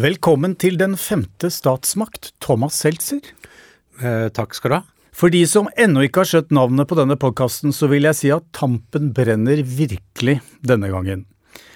[0.00, 3.20] Velkommen til Den femte statsmakt, Thomas Seltzer.
[4.00, 4.84] Eh, takk skal du ha.
[5.12, 8.30] For de som ennå ikke har skjønt navnet på denne podkasten, så vil jeg si
[8.32, 11.26] at tampen brenner virkelig denne gangen.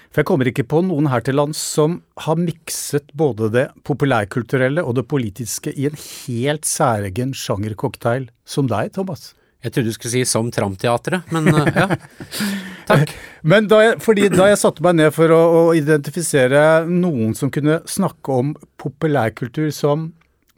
[0.08, 4.86] For jeg kommer ikke på noen her til lands som har mikset både det populærkulturelle
[4.86, 9.34] og det politiske i en helt særegen sjangercocktail som deg, Thomas.
[9.64, 11.86] Jeg trodde du skulle si som Tramteatret, men uh, ja.
[12.90, 13.14] Takk.
[13.48, 17.52] Men da jeg, fordi da jeg satte meg ned for å, å, identifisere noen som
[17.52, 20.10] kunne snakke om populærkultur som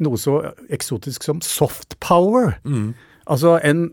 [0.03, 0.41] noe så
[0.75, 2.91] eksotisk som soft power, mm.
[3.31, 3.89] altså en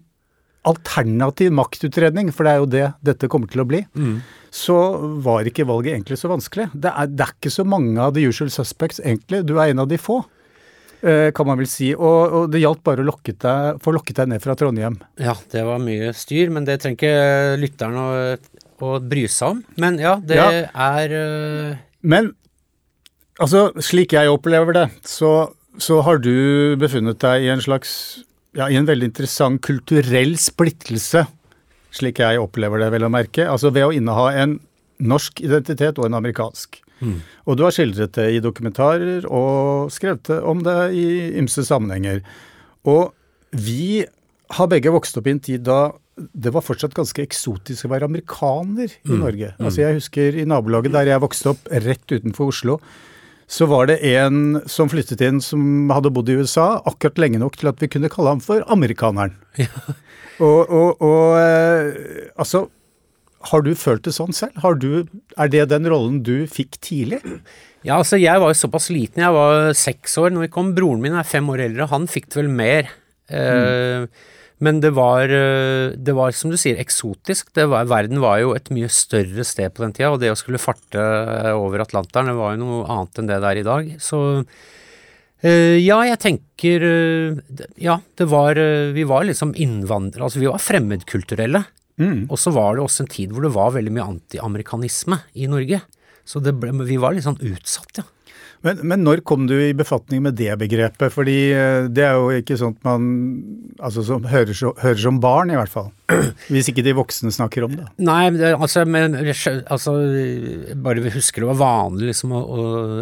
[0.68, 4.16] alternativ maktutredning, for det er jo det dette kommer til å bli, mm.
[4.54, 4.77] så
[5.23, 6.70] var ikke valget egentlig så vanskelig.
[6.73, 9.43] Det er, det er ikke så mange av the usual suspects, egentlig.
[9.48, 10.21] Du er en av de få.
[11.03, 11.89] Eh, kan man vel si.
[11.98, 14.95] Og, og det gjaldt bare å lokke deg, få lokket deg ned fra Trondheim.
[15.20, 18.07] Ja, det var mye styr, men det trenger ikke lytteren å,
[18.88, 19.63] å bry seg om.
[19.84, 20.48] Men ja, det ja.
[20.71, 21.81] er uh...
[22.07, 22.31] Men
[23.43, 25.34] altså, slik jeg opplever det, så,
[25.76, 28.24] så har du befunnet deg i en slags
[28.55, 31.26] ja, i en veldig interessant kulturell splittelse,
[31.93, 33.48] slik jeg opplever det, vel å merke.
[33.49, 34.59] Altså ved å inneha en
[35.04, 36.79] norsk identitet og en amerikansk.
[37.04, 37.18] Mm.
[37.46, 41.07] Og du har skildret det i dokumentarer og skrevet om det i
[41.41, 42.23] ymse sammenhenger.
[42.87, 43.12] Og
[43.54, 44.05] vi
[44.54, 48.05] har begge vokst opp i en tid da det var fortsatt ganske eksotisk å være
[48.05, 49.18] amerikaner i mm.
[49.18, 49.49] Norge.
[49.57, 49.65] Mm.
[49.65, 52.77] Altså Jeg husker i nabolaget der jeg vokste opp, rett utenfor Oslo,
[53.49, 57.57] så var det en som flyttet inn som hadde bodd i USA akkurat lenge nok
[57.59, 59.37] til at vi kunne kalle ham for amerikaneren.
[59.63, 59.70] Ja.
[60.41, 62.63] Og, og, og eh, altså
[63.49, 64.59] har du følt det sånn selv?
[64.80, 65.06] Du,
[65.40, 67.19] er det den rollen du fikk tidlig?
[67.84, 69.24] Ja, altså jeg var jo såpass liten.
[69.25, 70.72] Jeg var seks år når vi kom.
[70.75, 71.90] Broren min er fem år eldre.
[71.91, 72.94] Han fikk det vel mer.
[73.34, 74.09] Mm.
[74.64, 77.50] men det var, eh, det var, som du sier, eksotisk.
[77.56, 80.62] Var, verden var jo et mye større sted på den tida, og det å skulle
[80.62, 81.02] farte
[81.56, 83.90] over Atlanteren, det var jo noe annet enn det det er i dag.
[84.03, 84.19] Så
[85.41, 86.86] eh, ja, jeg tenker
[87.81, 88.59] Ja, det var
[88.94, 90.28] Vi var liksom innvandrere.
[90.28, 91.64] Altså, vi var fremmedkulturelle.
[92.02, 92.26] Mm.
[92.31, 95.81] Og så var det også en tid hvor det var veldig mye antiamerikanisme i Norge.
[96.26, 98.08] Så ble, vi var litt sånn utsatt, ja.
[98.63, 101.12] Men, men, når kom du i befatning med det begrepet?
[101.12, 103.09] Fordi eh, det er jo ikke sånt man
[103.84, 105.90] altså som hører, hører som barn, i hvert fall.
[106.53, 107.88] Hvis ikke de voksne snakker om det.
[108.03, 109.96] Nei, altså, men altså,
[110.84, 112.35] Bare vi husker det var vanlig liksom,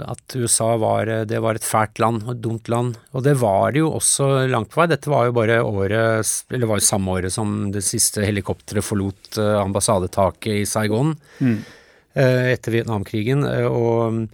[0.01, 2.97] at USA var, det var et fælt land, et dumt land.
[3.13, 4.89] Og det var det jo også langt på vei.
[4.89, 9.38] Dette var jo bare året, eller var jo samme året som det siste helikopteret forlot
[9.38, 11.13] eh, ambassadetaket i Saigon.
[11.38, 11.59] Mm.
[12.17, 13.45] Eh, etter Vietnamkrigen.
[13.69, 14.27] og Eh,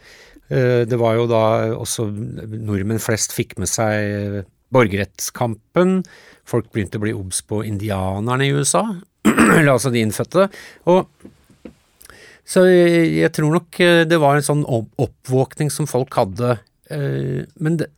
[0.47, 1.41] det var jo da
[1.75, 6.01] også nordmenn flest fikk med seg borgerrettskampen.
[6.47, 8.83] Folk begynte å bli obs på indianerne i USA,
[9.27, 10.47] eller altså de innfødte.
[10.91, 11.07] Og
[12.47, 16.57] så jeg tror nok eh, det var en sånn oppvåkning som folk hadde.
[16.91, 17.91] Eh, men det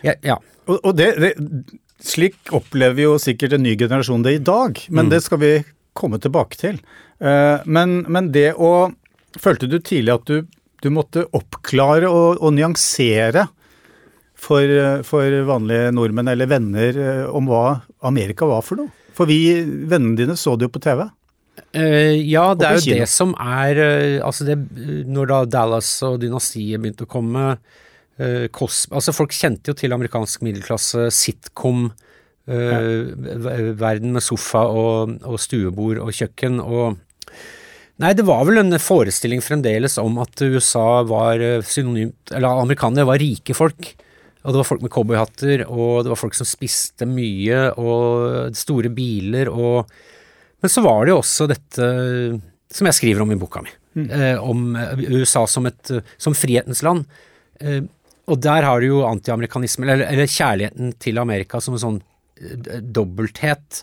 [0.00, 0.14] Ja.
[0.24, 0.38] ja.
[0.64, 1.34] Og, og det, det,
[2.00, 5.10] slik opplever jo sikkert en ny generasjon det i dag, men mm.
[5.12, 5.50] det skal vi
[5.92, 6.78] komme tilbake til.
[7.20, 8.90] Men, men det å
[9.40, 10.44] Følte du tidlig at du
[10.84, 13.48] du måtte oppklare og, og nyansere
[14.44, 14.76] for,
[15.08, 17.64] for, vanlige nordmenn eller venner eh, om hva
[18.04, 18.92] Amerika var for noe.
[19.14, 21.06] For vi, vennene dine, så det jo på TV.
[21.74, 24.56] Uh, eh, ja, det er jo det som er uh, Altså, det,
[25.06, 29.94] når da Dallas og dynastiet begynte å komme uh, kos, Altså, folk kjente jo til
[29.94, 31.88] amerikansk middelklasse, sitcom,
[32.44, 32.76] ja.
[33.80, 36.58] verden med sofa og, og stuebord og kjøkken.
[36.60, 36.98] og
[38.02, 43.06] Nei, det var vel en forestilling fremdeles om at USA var eh, synonymt Eller amerikanere
[43.06, 43.92] var rike folk.
[44.42, 48.90] Og det var folk med cowboyhatter, og det var folk som spiste mye, og store
[48.92, 49.88] biler, og
[50.60, 51.86] Men så var det jo også dette
[52.72, 54.06] som jeg skriver om i boka mi, mm.
[54.10, 57.04] eh, om eh, USA som et som frihetens land.
[57.60, 57.82] Eh,
[58.30, 62.00] og der har du jo antiamerikanisme, eller, eller, kjærligheten til Amerika som en sånn
[62.40, 63.82] eh, dobbelthet,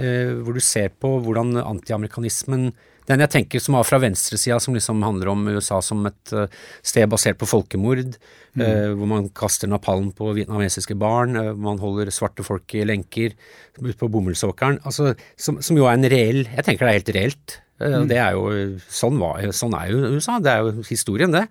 [0.00, 2.70] eh, hvor du ser på hvordan antiamerikanismen
[3.08, 6.46] den jeg tenker som var fra venstresida, som liksom handler om USA som et uh,
[6.86, 8.14] sted basert på folkemord,
[8.54, 8.62] mm.
[8.62, 13.34] eh, hvor man kaster napalm på vietnamesiske barn, eh, man holder svarte folk i lenker
[13.80, 17.14] ute på bomullsåkeren, altså, som, som, jo er en reell Jeg tenker det er helt
[17.16, 17.58] reelt.
[17.82, 18.06] Mm.
[18.06, 18.44] Det er jo,
[18.92, 21.48] sånn, var, sånn er jo USA, det er jo historien, det.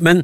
[0.00, 0.22] Men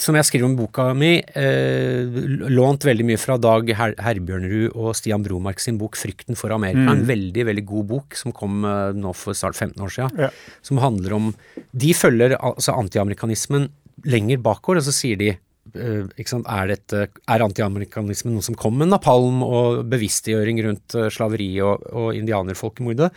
[0.00, 2.08] som jeg skriver om boka mi, eh,
[2.48, 6.88] lånt veldig mye fra Dag Her Herbjørnerud og Stian Bromark sin bok 'Frykten for Amerika'.
[6.88, 6.92] Mm.
[6.92, 10.18] En veldig veldig god bok som kom eh, nå for snart 15 år siden.
[10.18, 10.30] Ja.
[10.62, 11.34] Som handler om
[11.76, 13.68] De følger altså antiamerikanismen
[14.04, 18.88] lenger bakover, og så sier de eh, er, dette, er antiamerikanismen noe som kom med
[18.88, 23.10] napalm og bevisstgjøring rundt eh, slaveri og, og indianerfolkemordet,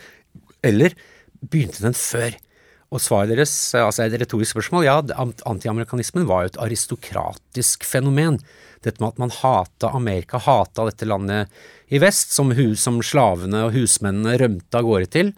[0.62, 0.92] eller
[1.40, 2.36] begynte den før?
[2.88, 4.96] Og svaret deres, altså et retorisk spørsmål, ja,
[5.50, 8.38] antiamerikanismen var jo et aristokratisk fenomen.
[8.84, 11.52] Dette med at man hata Amerika, hata dette landet
[11.92, 15.34] i vest, som, hus, som slavene og husmennene rømte av gårde til.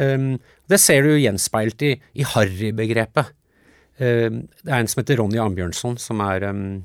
[0.00, 0.38] Um,
[0.70, 3.34] det ser du gjenspeilt i, i harry-begrepet.
[4.00, 6.80] Uh, det er en som heter Ronny Ambjørnson, som er um,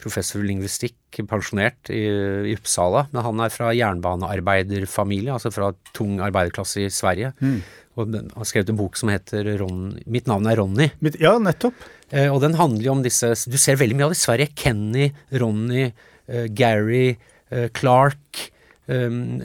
[0.00, 0.96] professor i lingvistikk,
[1.30, 2.02] pensjonert i,
[2.48, 3.04] i, Uppsala.
[3.12, 7.34] Men han er fra jernbanearbeiderfamilie, altså fra tung arbeiderklasse i Sverige.
[7.44, 7.58] Mm.
[7.94, 10.90] Og han har skrevet en bok som heter Ron, 'Mitt navn er Ronny'.
[11.04, 11.76] Mitt, ja, nettopp.
[12.10, 14.54] Uh, og den handler jo om disse Du ser veldig mye av det i Sverige.
[14.56, 15.92] Kenny, Ronny,
[16.32, 17.16] uh, Gary,
[17.76, 18.48] Clark,
[18.90, 19.38] um,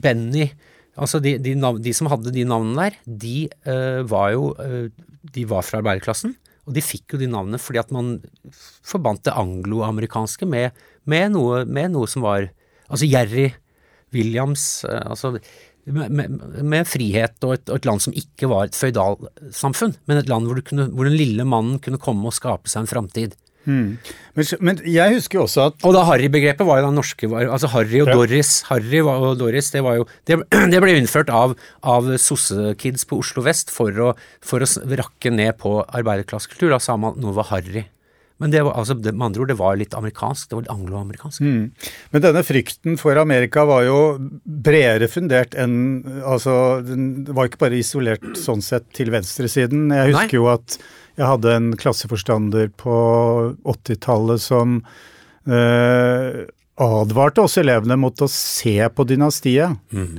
[0.00, 0.46] Benny.
[0.94, 3.36] Altså de, de, de, som hadde de navnene der, de
[3.66, 4.86] uh, var jo uh,
[5.34, 6.36] De var fra arbeiderklassen.
[6.64, 8.16] Og de fikk jo de navnene fordi at man
[8.86, 10.76] forbandt det angloamerikanske med,
[11.08, 12.50] med, noe, med noe som var
[12.84, 13.46] Altså Jerry
[14.12, 15.38] Williams uh, altså
[15.84, 20.30] med, med, frihet og et, og et, land som ikke var et føydalsamfunn, men et
[20.30, 23.34] land hvor, kunne, hvor, den lille mannen kunne komme og skape seg en framtid.
[23.64, 23.96] Mm.
[24.34, 27.70] Men, men, jeg husker jo også at Og da Harry-begrepet var jo da norske Altså
[27.72, 28.16] Harry og ja.
[28.18, 28.50] Doris.
[28.68, 30.40] Harry og Doris, det var jo Det,
[30.72, 34.12] det ble innført av, av sossekids på Oslo vest for å,
[34.44, 34.68] for å
[35.00, 36.74] rakke ned på arbeiderklassekultur.
[36.74, 37.86] Da sa man noe var harry.
[38.42, 40.48] Men det var, altså, det, med andre ord, det var litt amerikansk.
[40.48, 41.44] Det var litt angloamerikansk.
[41.44, 41.92] Mm.
[42.14, 43.98] Men denne frykten for Amerika var jo
[44.44, 45.76] bredere fundert enn
[46.24, 49.86] Altså, den var ikke bare isolert sånn sett til venstresiden.
[49.94, 50.40] Jeg husker Nei.
[50.40, 50.78] jo at
[51.14, 52.94] jeg hadde en klasseforstander på
[53.70, 54.80] 80-tallet som
[55.46, 56.44] eh,
[56.74, 60.14] advarte oss elevene mot å se på Dynastiet mm.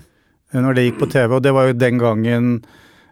[0.55, 1.37] når det gikk på TV.
[1.37, 2.53] Og det var jo den gangen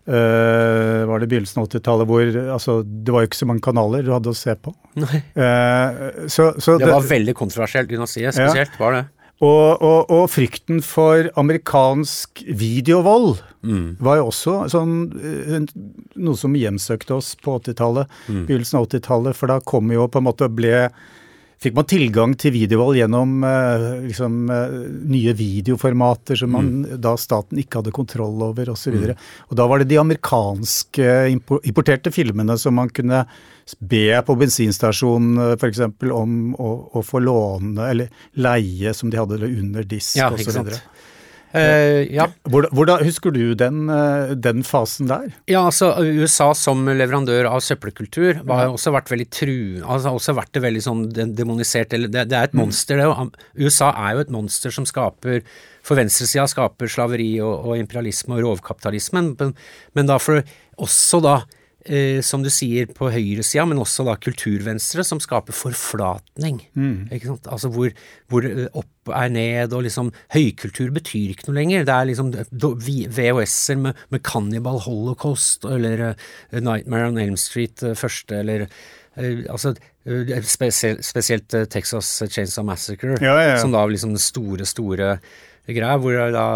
[0.07, 4.07] eh, var det begynnelsen av 80-tallet hvor altså, det var jo ikke så mange kanaler
[4.07, 4.75] du hadde å se på.
[4.95, 8.79] Eh, så, så det, det, var veldig kontroversielt, dynastiet spesielt, ja.
[8.79, 9.03] var det.
[9.43, 13.87] Og, og, og, frykten for amerikansk videovold mm.
[14.03, 15.57] var jo også sånn, eh,
[16.15, 18.45] noe som hjemsøkte oss på 80-tallet, mm.
[18.47, 20.87] begynnelsen av 80-tallet, for da kom jo på en måte ble
[21.63, 24.75] fikk man tilgang til videovold gjennom eh, liksom, eh,
[25.13, 26.97] nye videoformater som man, mm.
[27.03, 28.93] da staten ikke hadde kontroll over osv.
[28.93, 29.25] Og, mm.
[29.49, 33.23] og da var det de amerikanske importerte filmene som man kunne
[33.79, 35.85] be på bensinstasjonen eh, f.eks.
[36.11, 40.75] om å, å, få låne eller leie som de hadde under disk ja, osv.
[41.53, 42.25] Uh, ja.
[42.49, 45.27] Hvordan, hvordan, husker du den, eh, den, fasen der?
[45.49, 49.57] Ja, altså USA som leverandør av søppelkultur har også vært veldig tru...
[49.85, 51.03] Altså også vært det veldig sånn
[51.37, 52.63] demonisert, eller det, det er et mm.
[52.63, 53.43] monster, det.
[53.61, 55.43] USA er jo et monster som skaper
[55.85, 59.53] For venstresida skaper slaveri og, og imperialisme og rovkapitalismen, men,
[59.93, 60.41] men da for
[60.81, 61.37] også da
[61.85, 66.61] eh, som du sier, på høyresida, men også da kulturvenstre, som skaper forflatning.
[66.77, 67.11] Mm.
[67.13, 67.47] Ikke sant?
[67.51, 67.93] Altså hvor,
[68.31, 71.87] hvor, eh, opp er ned, og liksom Høykultur betyr ikke noe lenger.
[71.87, 77.95] Det er liksom VHS-er med, med Cannibal Holocaust, eller uh, Nightmare on Elm Street uh,
[77.99, 79.75] første, eller uh, altså
[80.47, 83.59] spesielt, spesielt Texas Chainsaw Massacre, ja, ja, ja.
[83.61, 85.17] som da liksom den store, store
[85.67, 86.47] greia, hvor, da,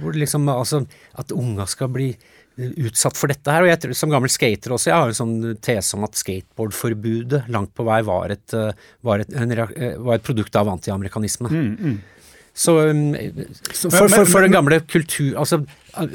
[0.00, 0.86] hvor liksom altså
[1.20, 2.14] At unga skal bli
[2.58, 3.64] utsatt for dette her.
[3.64, 7.44] Og jeg tror, som gammel skater også, jeg har en sånn tese om at skateboardforbudet
[7.52, 11.50] langt på vei var et, eh, var et, en, eh, var et produkt av antiamerikanisme.
[11.50, 12.00] Mm, mm.
[12.60, 13.14] Så, um,
[13.72, 15.60] så for, for, for, den gamle kultur Altså,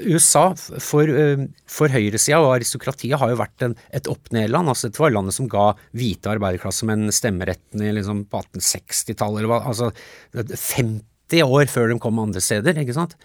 [0.03, 0.49] USA
[0.83, 1.07] for,
[1.71, 4.67] for høyresida og aristokratiet har jo vært en, et opp-ned-land.
[4.69, 9.47] Altså, dette var landet som ga hvite arbeiderklassemenn stemmeretten i, liksom, på 1860-tallet.
[9.63, 9.93] Altså
[10.35, 13.15] 50 år før de kom andre steder, ikke sant.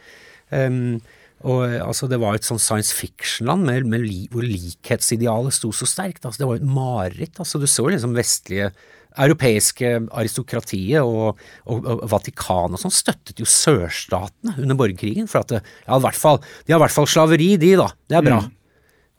[0.55, 1.01] Um,
[1.41, 5.89] og altså, Det var et sånn science fiction-land med, med li, hvor likhetsidealet sto så
[5.89, 6.25] sterkt.
[6.25, 7.41] Altså, det var et mareritt.
[7.41, 8.71] Altså, du så liksom vestlige
[9.19, 15.31] europeiske aristokratiet og, og, og Vatikanet og sånn støttet jo sørstatene under borgerkrigen.
[15.31, 17.89] For at det, ja, i hvert fall, de har i hvert fall slaveri, de, da.
[18.11, 18.41] Det er bra.
[18.45, 18.57] Mm.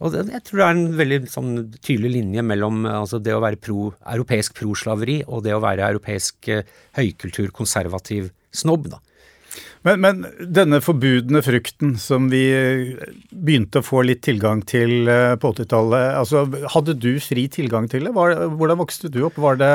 [0.01, 3.43] Og det, jeg tror det er en veldig sånn, tydelig linje mellom altså, det å
[3.43, 6.65] være pro, europeisk proslaveri og det å være europeisk eh,
[6.97, 8.89] høykultur, konservativ snobb.
[8.93, 9.01] da.
[9.87, 12.43] Men, men, denne forbudne frukten som vi
[13.31, 16.45] begynte å få litt tilgang til eh, på 80-tallet, altså,
[16.75, 18.13] hadde du fri tilgang til det?
[18.13, 19.39] Var, hvordan vokste du opp?
[19.57, 19.71] Det,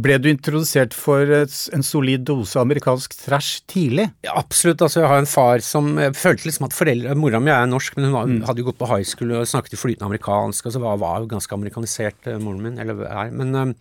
[0.00, 4.08] ble du introdusert for en solid dose amerikansk trash tidlig?
[4.24, 4.82] Ja, absolutt.
[4.82, 7.98] altså Jeg har en far som jeg følte liksom at foreldre Mora mi er norsk,
[7.98, 8.40] men hun var, mm.
[8.48, 10.70] hadde jo gått på high school og snakket flytende amerikansk.
[10.70, 12.80] altså var, var jo ganske amerikanisert, eh, moren min.
[12.80, 13.76] eller er, men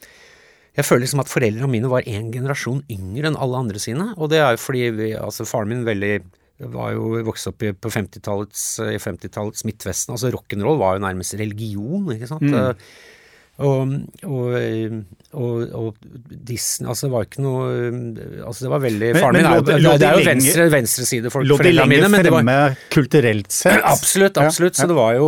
[0.73, 4.09] jeg føler liksom at foreldrene mine var en generasjon yngre enn alle andre sine.
[4.17, 6.15] Og det er jo fordi vi, altså faren min veldig
[6.73, 8.63] var jo vokst opp i, på 50-tallets
[9.03, 10.13] 50 Midtvesten.
[10.13, 12.45] altså Rock'n'roll var jo nærmest religion, ikke sant.
[12.45, 12.55] Mm.
[12.61, 12.93] Eh,
[13.63, 13.91] og,
[14.25, 14.55] og,
[15.37, 17.67] og, og, Disney Altså, det var ikke noe
[18.47, 21.85] Altså, det var veldig Faren min er, det, det er jo venstre, venstreside for foreldrene
[21.85, 21.99] mine.
[22.01, 22.57] Lå de lenger fremme
[22.95, 23.77] kulturelt sett?
[23.85, 24.73] Absolutt, absolutt.
[24.73, 24.81] Ja, ja.
[24.81, 25.27] Så det var jo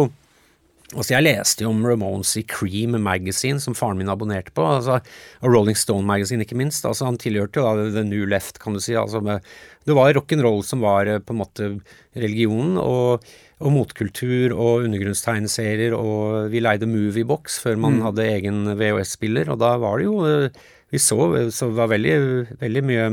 [0.94, 5.00] Altså Jeg leste jo om Ramones i Cream Magazine, som faren min abonnerte på, altså,
[5.42, 6.86] og Rolling Stone Magazine ikke minst.
[6.86, 8.94] altså Han tilhørte jo da The New Left, kan du si.
[8.94, 11.72] altså Det var rock'n'roll som var eh, på en måte
[12.14, 13.26] religionen, og,
[13.60, 18.06] og motkultur og undergrunnstegneserier, og vi leide Moviebox før man mm.
[18.10, 20.64] hadde egen VHS-spiller, og da var det jo eh,
[20.94, 21.18] vi så,
[21.52, 22.18] så det var veldig,
[22.62, 23.06] veldig mye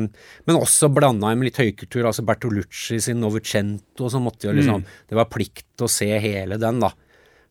[0.46, 2.04] Men også blanda med litt høykultur.
[2.04, 4.90] altså Bertolucci sin Novecento, så måtte jo liksom mm.
[5.08, 6.92] Det var plikt å se hele den, da.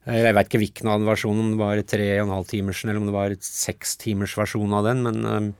[0.02, 3.02] Jeg veit ikke hvilken av versjonen, om det var tre og en halv timersen eller
[3.02, 5.52] om det var seks timers versjon av den, men um,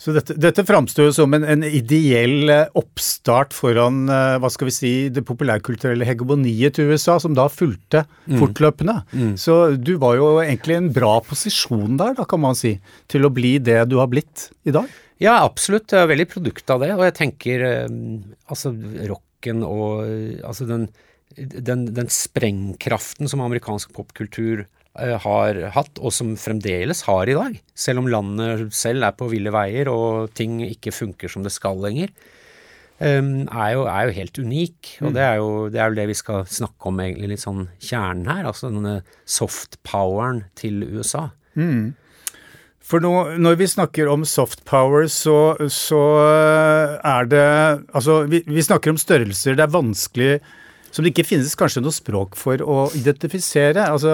[0.00, 4.70] så dette, dette framstår jo som en, en, ideell eh, oppstart foran eh, hva skal
[4.70, 8.38] vi si, det populærkulturelle hegemoniet til USA, som da fulgte mm.
[8.40, 8.94] fortløpende.
[9.12, 9.34] Mm.
[9.40, 12.78] Så du var jo egentlig i en bra posisjon der, da, kan man si,
[13.12, 14.88] til å bli det du har blitt i dag?
[15.20, 15.92] Ja, absolutt.
[15.92, 16.94] Jeg er veldig produkt av det.
[16.96, 17.66] Og jeg tenker
[18.48, 18.72] altså
[19.04, 20.00] rocken og
[20.48, 20.88] altså den
[21.36, 27.56] den, den sprengkraften som amerikansk popkultur eh, har hatt, og som fremdeles har i dag,
[27.74, 31.80] selv om landet selv er på ville veier og ting ikke funker som det skal
[31.82, 32.12] lenger,
[32.98, 34.92] um, er, jo, er, jo, helt unik.
[35.00, 35.14] Og mm.
[35.16, 38.30] det er jo, det er jo det vi skal snakke om, egentlig, litt sånn kjernen
[38.30, 38.44] her.
[38.50, 41.28] Altså denne soft-poweren til USA.
[41.54, 41.92] Mm.
[42.90, 46.00] For nå, når vi snakker om soft power, så, så
[47.06, 47.44] er det
[47.94, 49.54] Altså, vi, vi snakker om størrelser.
[49.54, 50.32] Det er vanskelig
[50.90, 53.86] som det ikke finnes kanskje noe språk for å identifisere.
[53.86, 54.10] Altså,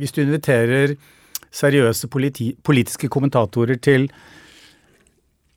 [0.00, 0.96] hvis du inviterer
[1.50, 4.06] seriøse politi politiske kommentatorer til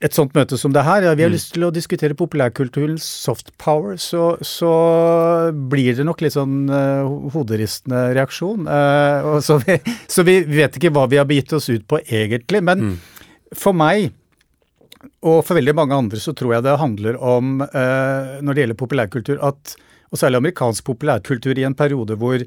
[0.04, 1.36] et sånt møte som det her, ja, vi har mm.
[1.36, 4.72] lyst til å diskutere populærkulturens soft power, så, så
[5.70, 8.66] blir det nok litt sånn uh, hoderistende reaksjon.
[8.68, 9.78] Uh, så, vi,
[10.10, 12.60] så, vi, vet ikke hva vi har begitt oss ut på egentlig.
[12.66, 12.98] Men mm.
[13.56, 14.10] for meg
[15.24, 18.80] og for veldig mange andre så tror jeg det handler om, uh, når det gjelder
[18.82, 19.76] populærkultur, at
[20.14, 22.44] og særlig amerikansk populærkultur i en periode hvor,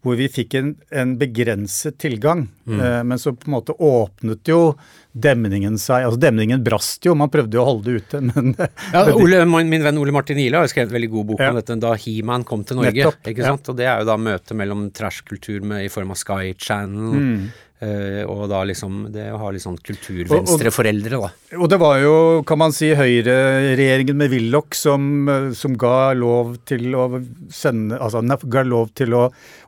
[0.00, 2.46] hvor vi fikk en, en begrenset tilgang.
[2.64, 2.80] Mm.
[2.80, 4.74] Eh, men så på en måte åpnet jo
[5.10, 9.02] demningen seg Altså demningen brast jo, man prøvde jo å holde det ute, men ja,
[9.10, 11.50] Ole, Min venn Ole Martin Ile har skrevet en veldig god bok ja.
[11.50, 12.94] om dette da He-Man kom til Norge.
[12.96, 13.66] Nettopp, ikke sant?
[13.66, 13.72] Ja.
[13.72, 17.18] Og det er jo da møtet mellom trashkultur i form av Sky Channel.
[17.18, 17.50] Mm
[17.80, 21.30] Uh, og da liksom det å ha litt sånn kulturvenstreforeldre, da.
[21.56, 25.24] Og det var jo, kan man si, høyreregjeringen med Willoch som,
[25.56, 27.06] som, ga lov til å
[27.48, 28.20] sende Altså
[28.52, 29.22] ga lov til å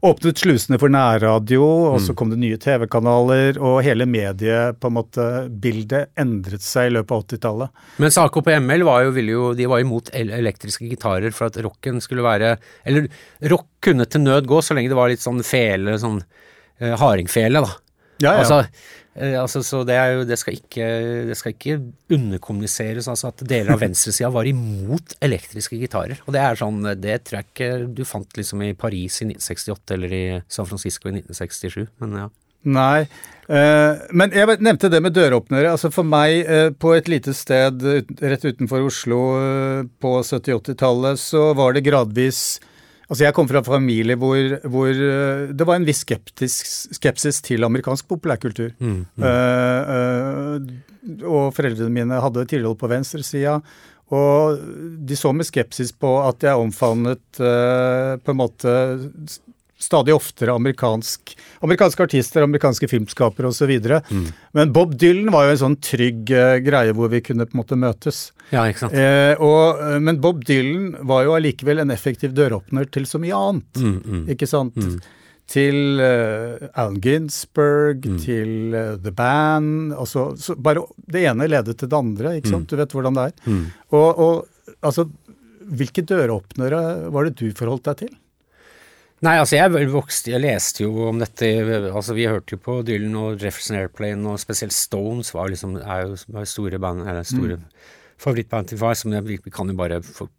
[0.04, 2.19] åpne ut slusene for nærradio, og så mm.
[2.21, 7.16] kom det nye TV-kanaler, og hele medie på en måte bildet endret seg i løpet
[7.16, 7.85] av 80-tallet.
[8.04, 12.59] Mens AKP-ML var jo, jo, de var imot elektriske gitarer for at rocken skulle være
[12.85, 13.09] Eller
[13.49, 17.64] rock kunne til nød gå så lenge det var litt sånn fele, sånn uh, hardingfele,
[17.64, 17.78] da.
[18.21, 18.42] Ja, ja.
[18.42, 18.59] Altså,
[19.14, 20.88] eh, altså, så det, jo, det, skal ikke,
[21.31, 21.78] det, skal ikke,
[22.12, 26.21] underkommuniseres altså at deler av venstresida var imot elektriske gitarer.
[26.26, 29.99] Og det er sånn, det tror jeg ikke du fant liksom i Paris i 1968
[29.99, 32.31] eller i San Francisco i 1967, men ja.
[32.62, 33.09] Nei,
[33.50, 35.73] eh, men jeg nevnte det med døråpnere.
[35.75, 37.83] Altså For meg, eh, på et lite sted
[38.23, 39.23] rett utenfor Oslo
[39.99, 42.61] på 70-80-tallet, så var det gradvis
[43.12, 44.38] Altså Jeg kom fra en familie hvor,
[44.73, 48.71] hvor, eh, det var en viss skeptisk, skepsis til amerikansk populærkultur.
[48.81, 49.26] Mm, mm.
[49.26, 53.59] Uh, uh, og foreldrene mine hadde tilhold på venstresida.
[54.16, 54.62] Og
[55.04, 58.73] de så med skepsis på at jeg omfavnet uh, på en måte
[59.83, 63.73] stadig oftere amerikansk, amerikanske artister, amerikanske filmskapere osv.
[64.11, 64.27] Mm.
[64.55, 67.62] Men Bob Dylan var jo en sånn trygg uh, greie hvor vi kunne på en
[67.62, 68.29] måte møtes.
[68.53, 68.95] Ja, ikke sant.
[68.99, 73.43] Eh, og, eh, men Bob Dylan var jo allikevel en effektiv døråpner til så mye
[73.49, 73.83] annet.
[73.83, 74.79] Mm, mm, ikke sant?
[74.79, 75.01] Mm.
[75.53, 78.19] Til uh, Alan Ginsberg, mm.
[78.23, 80.31] til uh, The Band altså,
[80.62, 82.69] Bare det ene ledet til det andre, ikke sant?
[82.69, 82.71] Mm.
[82.71, 83.59] Du vet hvordan det er.
[83.91, 85.09] Og, og altså,
[85.73, 88.15] hvilke døråpnere var det du forholdt deg til?
[89.23, 91.47] Nei, altså jeg vokste, jeg leste jo om dette
[91.93, 96.09] altså Vi hørte jo på Dylan og Jefferson Airplane, og spesielt Stones var liksom, er
[96.09, 97.69] jo var store band, eller store mm.
[98.25, 98.99] favorittband til far.
[98.99, 100.33] som Vi kan jo bare for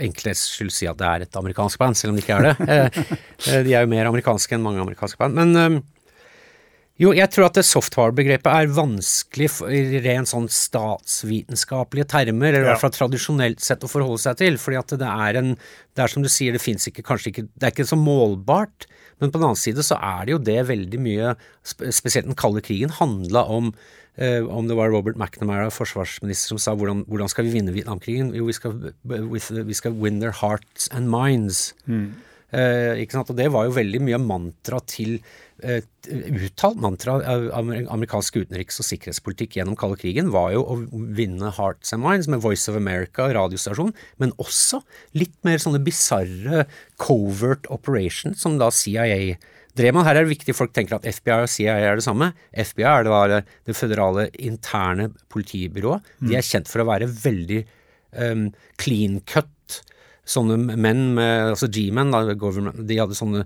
[0.00, 2.56] enkelhets skyld si at det er et amerikansk band, selv om det ikke er det.
[2.70, 5.36] Eh, eh, de er jo mer amerikanske enn mange amerikanske band.
[5.36, 5.82] Men
[7.00, 12.68] jo, jeg tror at det software-begrepet er vanskelig i rent sånn statsvitenskapelige termer, eller i
[12.68, 14.58] hvert fall tradisjonelt sett å forholde seg til.
[14.60, 15.54] fordi at det er en
[15.96, 18.86] Det er som du sier, det fins ikke kanskje ikke Det er ikke så målbart.
[19.18, 22.60] Men på den annen side så er det jo det veldig mye, spesielt den kalde
[22.60, 23.74] krigen, handla om
[24.16, 28.34] eh, om det var Robert McNamara, forsvarsminister, som sa hvordan, hvordan skal vi vinne Vietnamkrigen?
[28.36, 31.74] Jo, vi skal, vi skal win their hearts and minds.
[31.86, 32.12] Mm.
[32.50, 33.30] Eh, ikke sant?
[33.30, 35.20] Og det var jo veldig mye mantra til
[35.60, 37.46] uttalt mantra av
[37.92, 40.76] amerikansk utenriks- og sikkerhetspolitikk gjennom kalde krigen var jo å
[41.16, 44.82] vinne Hearts and Minds med Voice of America radiostasjon, men også
[45.18, 46.66] litt mer sånne bisarre
[47.00, 49.36] covert operations som da CIA
[49.76, 50.06] drev med.
[50.06, 52.32] Her er det viktig folk tenker at FBI og CIA er det samme.
[52.50, 56.08] FBI er det, bare det føderale interne politibyrået.
[56.24, 57.62] De er kjent for å være veldig
[58.18, 58.48] um,
[58.80, 59.50] clean cut
[60.30, 62.12] sånne menn med altså G-men,
[62.86, 63.44] de hadde sånne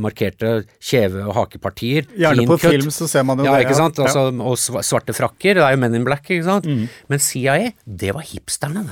[0.00, 2.08] markerte kjeve- og hakepartier.
[2.18, 3.68] Gjerne på film så ser man jo ja, det.
[3.68, 4.00] Ikke sant?
[4.02, 4.50] Altså, ja.
[4.50, 5.60] Og svarte frakker.
[5.60, 6.66] Det er jo Men in Black, ikke sant.
[6.68, 6.86] Mm.
[7.12, 8.86] Men CIA, det var hipsterne.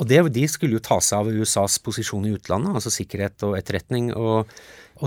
[0.00, 3.58] Og det, de skulle jo ta seg av USAs posisjon i utlandet, altså sikkerhet og
[3.58, 4.12] etterretning.
[4.16, 4.48] og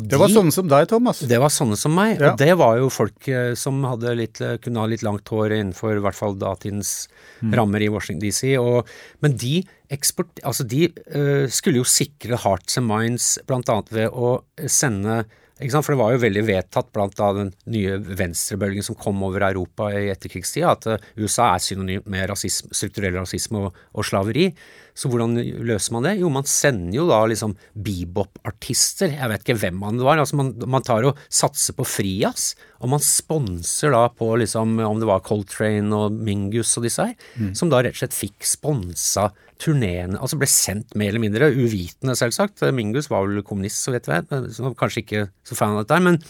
[0.04, 1.22] de, det var sånne som deg, Thomas.
[1.24, 2.18] Det var sånne som meg.
[2.20, 2.34] Ja.
[2.34, 3.80] Og det var jo folk eh, som
[4.20, 7.08] litt, eh, kunne ha litt langt hår innenfor i hvert fall datidens
[7.40, 7.54] mm.
[7.56, 8.58] rammer i Washington DC.
[8.60, 8.92] Og,
[9.24, 9.62] men de,
[9.94, 13.80] eksport, altså de uh, skulle jo sikre hearts and minds bl.a.
[13.94, 14.38] ved å
[14.68, 15.24] sende
[15.56, 20.10] for det var jo veldig vedtatt blant den nye venstrebølgen som kom over Europa i
[20.12, 24.50] etterkrigstida, at USA er synonymt med rasisme, strukturell rasisme og, og slaveri.
[24.96, 25.36] Så hvordan
[25.68, 26.14] løser man det?
[26.22, 30.54] Jo, man sender jo da liksom bebop-artister, jeg vet ikke hvem man var, altså man,
[30.72, 35.24] man tar og satser på frijazz, og man sponser da på liksom, om det var
[35.26, 37.52] Coltrane og Mingus og disse her, mm.
[37.60, 39.30] som da rett og slett fikk sponsa
[39.62, 42.64] turneene, altså ble sendt mer eller mindre, uvitende selvsagt.
[42.76, 46.22] Mingus var vel kommunist, så vet jeg, så kanskje ikke så fan av dette, men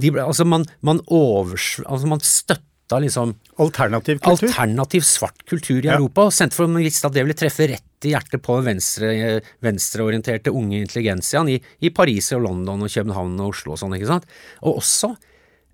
[0.00, 4.48] de ble, altså man, man, altså man støtter støtta liksom Alternativ kultur?
[4.48, 5.96] Alternativ svart kultur i ja.
[5.96, 6.26] Europa.
[6.26, 11.48] og Senterpartiet visste at det ville treffe rett i hjertet på venstre, venstreorienterte unge intelligensiaen
[11.52, 14.26] i, i, Paris og London og København og Oslo og sånn, ikke sant.
[14.64, 15.12] Og også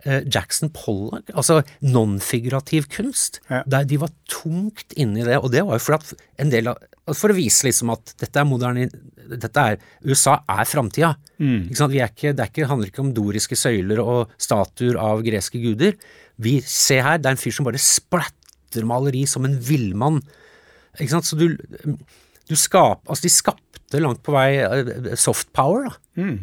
[0.04, 3.62] Jackson Pollock, altså nonfigurativ kunst, ja.
[3.66, 5.38] der de var tungt inne i det.
[5.40, 6.12] Og det var jo for at
[6.42, 6.82] en del av
[7.14, 8.88] For å vise liksom at dette er moderne
[9.26, 9.76] dette er,
[10.06, 11.12] USA er framtida.
[11.38, 11.68] Mm.
[11.70, 15.96] Det, det handler ikke om doriske søyler og statuer av greske guder.
[16.42, 20.20] Vi ser her, det er en fyr som bare splatter maleri som en villmann.
[20.98, 21.28] Ikke sant.
[21.28, 21.48] Så du,
[22.46, 26.22] du skap, altså de skapte langt på vei eh, soft power, da.
[26.22, 26.38] Mm.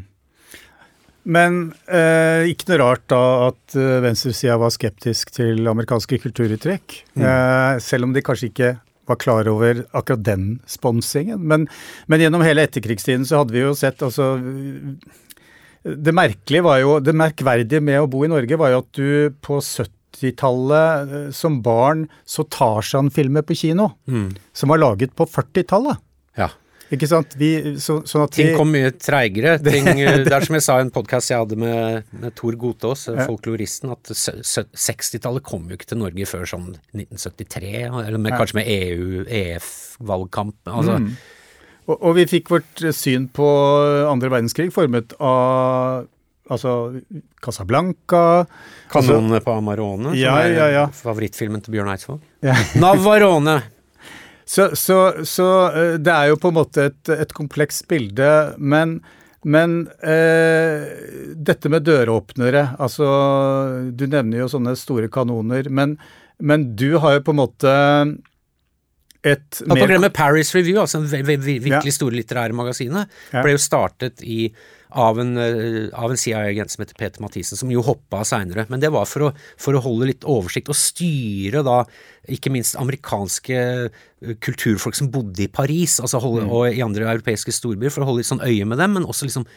[1.23, 6.97] Men eh, ikke noe rart da at uh, venstresida var skeptisk til amerikanske kulturuttrykk.
[7.15, 7.27] Mm.
[7.29, 8.73] Eh, selv om de kanskje ikke
[9.07, 11.41] var klar over akkurat den sponsingen.
[11.47, 11.67] Men,
[12.07, 14.33] men, gjennom hele etterkrigstiden så hadde vi jo sett altså
[15.83, 19.35] det merkelige var jo, det merkverdige med å bo i Norge var jo at du
[19.43, 24.29] på 70-tallet eh, som barn så Tarzan-filmer på kino, mm.
[24.55, 25.99] som var laget på 40-tallet.
[26.93, 27.33] Ikke sant?
[27.39, 27.49] Vi,
[27.81, 29.55] så, sånn ting vi, kom mye treigere.
[29.63, 33.25] det er som jeg sa i en podkast jeg hadde med, med Tor Gotaas, ja.
[33.25, 38.69] folkloristen, at 60-tallet kom jo ikke til Norge før sånn 1973, eller med, kanskje med
[38.77, 40.59] EU, EF-valgkamp.
[40.69, 41.13] altså mm.
[41.83, 43.45] Og, og, vi fikk vårt syn på
[44.07, 46.05] andre verdenskrig formet av
[46.51, 47.01] altså
[47.43, 48.45] Casablanca
[48.91, 50.85] Kanonene altså, på Amarone, som ja, ja, ja.
[50.95, 52.23] favorittfilmen til Bjørn Eidsvåg.
[52.79, 53.59] Navarone!
[54.45, 58.27] Så, så, så, eh, det er jo på en måte et, et komplekst bilde,
[58.57, 58.97] men,
[59.47, 60.83] men eh,
[61.35, 63.07] dette med døråpnere Altså,
[63.95, 65.97] du nevner jo sånne store kanoner, men,
[66.43, 67.73] men du har jo på en måte
[69.23, 73.39] et mer Paris Review, altså en virkelig store litterære magasinet, ja.
[73.39, 74.49] ble jo startet i,
[74.93, 78.65] av en, eh, en CIA-agent som heter Peter Mathisen, som jo hoppa av seinere.
[78.69, 81.83] Men det var for å, for å, holde litt oversikt og styre da
[82.31, 86.53] ikke minst amerikanske eh, kulturfolk som bodde i Paris altså holde, mm.
[86.53, 89.27] og i andre europeiske storbyer, for å holde litt sånn øye med dem, men også
[89.27, 89.47] liksom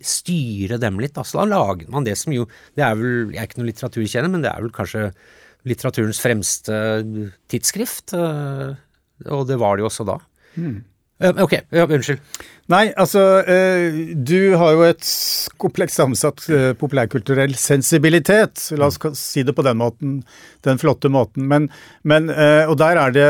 [0.00, 1.18] styre dem litt.
[1.18, 4.30] Så da lager man det som jo Det er vel, jeg er ikke noen litteraturkjenner,
[4.30, 5.10] men det er vel kanskje
[5.64, 6.76] litteraturens fremste
[7.48, 8.12] tidsskrift.
[8.12, 8.74] Uh,
[9.30, 10.18] og det var det jo også da.
[10.60, 10.82] Mm.
[11.22, 12.18] Ok, ja, unnskyld.
[12.72, 15.04] Nei, altså eh, Du har jo et
[15.62, 18.58] komplekst sammensatt eh, populærkulturell sensibilitet.
[18.80, 20.16] La oss si det på den måten.
[20.66, 21.46] Den flotte måten.
[21.50, 21.68] Men,
[22.02, 23.28] men Og der er det,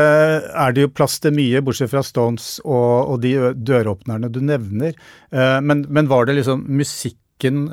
[0.49, 4.97] er det, jo plass til mye, bortsett fra Stones og, og de døråpnerne du nevner.
[5.29, 7.67] Men, men, var det liksom musikken,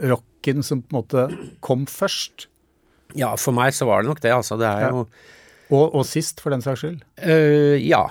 [0.00, 2.48] rocken, som på en måte kom først?
[3.18, 4.32] Ja, for meg så var det nok det.
[4.32, 5.34] Altså, det er jo ja
[5.70, 7.02] og, og sist, for den saks skyld?
[7.22, 8.04] Uh, ja.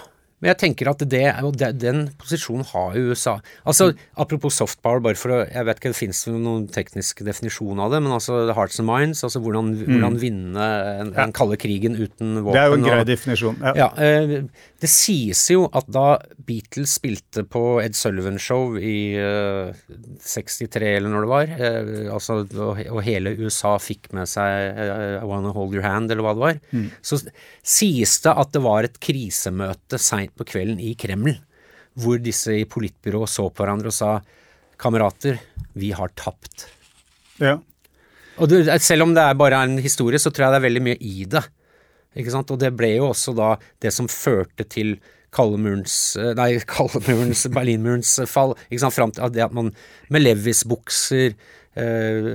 [0.46, 3.40] Men jeg tenker at det, og den posisjonen har jo USA.
[3.66, 3.88] Altså.
[4.22, 7.96] Apropos soft power, bare for å Jeg vet ikke, det fins noen teknisk definisjon av
[7.96, 9.90] det, men altså hearts and minds, altså hvordan, mm.
[9.90, 10.68] hvordan vinne
[11.02, 11.26] den ja.
[11.34, 12.54] kalde krigen uten våpen.
[12.54, 13.58] Det er jo en grei og, definisjon.
[13.66, 13.74] Ja.
[13.82, 14.36] ja eh,
[14.86, 20.92] det sies jo at da Beatles spilte på Ed Sullivan Show i uh, eh, 63,
[21.00, 25.26] eller når det var, uh, altså, og, og, hele USA fikk med seg uh, I
[25.26, 26.88] Wanna Hold Your Hand, eller hva det var, mm.
[27.02, 27.20] så
[27.66, 31.34] sies det at det var et krisemøte seint på kvelden i Kreml,
[31.98, 34.18] hvor disse i politbyrået så på hverandre og sa
[34.82, 35.40] kamerater,
[35.74, 36.68] vi har tapt.
[37.42, 37.58] Ja.
[38.36, 40.84] Og du, selv om det er bare en historie, så tror jeg det er veldig
[40.90, 41.44] mye i det.
[42.16, 42.52] Ikke sant?
[42.54, 44.96] Og det ble jo også da det som førte til
[45.36, 48.56] Kaldemurens Nei, Kaldemurens, Berlinmurens fall.
[48.70, 49.74] ikke sant, Fram til det at man
[50.14, 51.36] med Levis-bukser,
[51.76, 52.30] eh,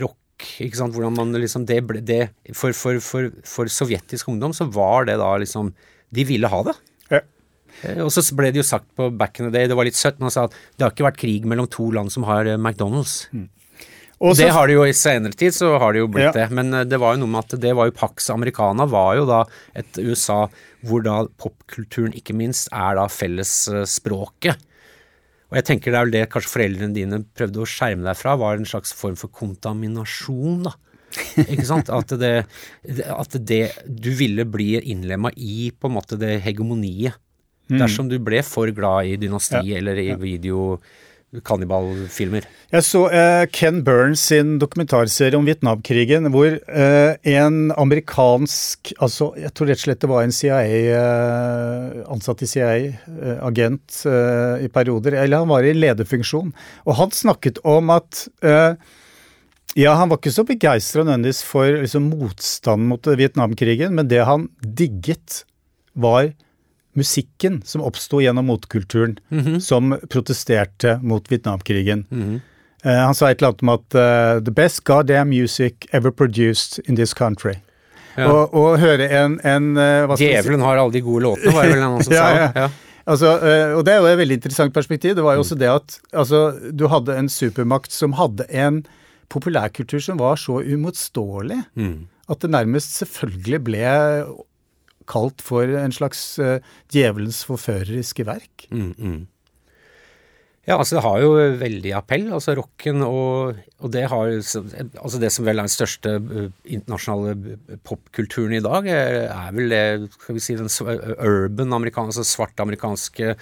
[0.00, 0.16] rock
[0.60, 4.66] ikke sant, hvordan man liksom det ble, det, for, for, for, for, sovjetisk ungdom så
[4.68, 5.72] var det da liksom
[6.12, 6.74] De ville ha det.
[7.10, 7.20] Ja.
[7.82, 9.98] Eh, og så ble det jo sagt på back in the day, det var litt
[9.98, 12.60] søtt, man sa at det har ikke vært krig mellom to land som har eh,
[12.60, 13.26] McDonald's.
[13.32, 13.48] Mm.
[14.16, 16.32] Også, det har det jo i senere tid, så har det jo blitt ja.
[16.32, 16.46] det.
[16.56, 19.26] Men eh, det var jo noe med at det var jo Pax Americana var jo
[19.28, 19.42] da
[19.76, 20.46] et USA
[20.86, 24.64] hvor da popkulturen ikke minst er da fellesspråket.
[25.46, 28.34] Og jeg tenker det er vel det kanskje foreldrene dine prøvde å skjerme deg fra,
[28.40, 30.74] var en slags form for kontaminasjon, da.
[31.46, 31.92] Ikke sant?
[31.92, 32.32] At det,
[33.06, 37.16] at det du ville bli innlemma i på en måte det hegemoniet.
[37.66, 37.80] Mm.
[37.80, 39.78] Dersom du ble for glad i dynastiet ja.
[39.80, 40.76] eller i video
[41.44, 42.46] kannibalfilmer.
[42.72, 49.52] Jeg så uh, Ken Burns sin dokumentarserie om Vietnamkrigen, hvor uh, en amerikansk altså Jeg
[49.54, 50.60] tror rett og slett det var en CIA,
[50.96, 56.52] uh, ansatt i CIA, eh, agent eh, i perioder, eller han var i lederfunksjon,
[56.86, 58.78] og han snakket om at eh,
[59.76, 64.48] ja, han var ikke så begeistra nødvendigvis for liksom, motstanden mot Vietnamkrigen, men det han
[64.60, 65.44] digget,
[65.96, 66.26] var
[66.96, 69.58] musikken som oppsto gjennom motkulturen, mm -hmm.
[69.60, 72.06] som protesterte mot Vietnamkrigen.
[72.10, 72.40] Mm -hmm.
[72.90, 76.80] uh, han sa et eller annet om at uh, 'the best goddamn music ever produced
[76.88, 77.58] in this country'.
[78.16, 78.32] Ja.
[78.32, 80.64] Og, og, høre en, en uh, Djevelen si?
[80.64, 82.36] har alle de gode låtene, var det vel noen som ja, sa.
[82.36, 82.52] Ja.
[82.56, 82.68] ja.
[83.06, 83.26] Altså,
[83.76, 85.14] og Det er jo et veldig interessant perspektiv.
[85.14, 88.86] Det var jo også det at altså, du hadde en supermakt som hadde en
[89.32, 91.96] populærkultur som var så uimotståelig mm.
[92.30, 93.86] at det nærmest selvfølgelig ble
[95.08, 96.58] kalt for en slags uh,
[96.92, 98.68] djevelens forføreriske verk.
[98.70, 99.24] Mm, mm.
[100.66, 105.28] Ja, altså det har jo veldig appell, altså rocken og, og det har Altså det
[105.30, 110.38] som vel er den største uh, internasjonale popkulturen i dag, er, er, vel det, skal
[110.38, 110.70] vi si, den
[111.22, 113.36] urban amerikanske, altså svart amerikanske,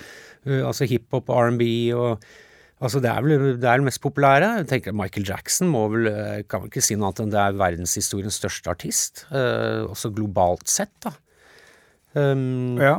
[0.44, 2.32] altså hiphop og R&B og
[2.84, 4.48] Altså det er vel det, er det mest populære.
[4.58, 6.08] Jeg tenker Michael Jackson må vel,
[6.50, 9.22] kan vel ikke si noe annet enn det er verdenshistoriens største artist.
[9.30, 11.14] Også globalt sett, da.
[12.14, 12.98] Um, ja.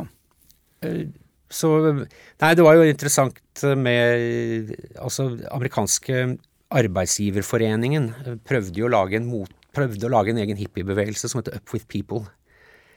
[0.84, 1.08] Eh,
[1.52, 3.38] så Nei, det var jo interessant
[3.80, 6.26] med Altså, amerikanske
[6.76, 8.10] arbeidsgiverforeningen
[8.44, 11.88] prøvde jo å lage en, mot, å lage en egen hippiebevegelse som heter Up With
[11.92, 12.26] People.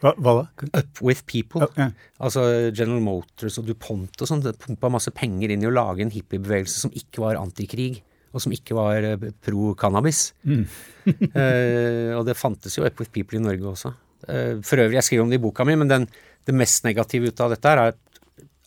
[0.03, 0.69] Hva, hva da?
[0.81, 1.67] Up With People.
[1.77, 1.91] Ja.
[2.23, 6.15] Altså General Motors og DuPont og sånn pumpa masse penger inn i å lage en
[6.15, 8.01] hippiebevegelse som ikke var antikrig,
[8.33, 10.31] og som ikke var eh, pro cannabis.
[10.47, 10.65] Mm.
[11.33, 13.95] eh, og det fantes jo Up With People i Norge også.
[14.29, 16.09] Eh, for øvrig, jeg skriver om det i boka mi, men den,
[16.47, 18.01] det mest negative ut av dette er at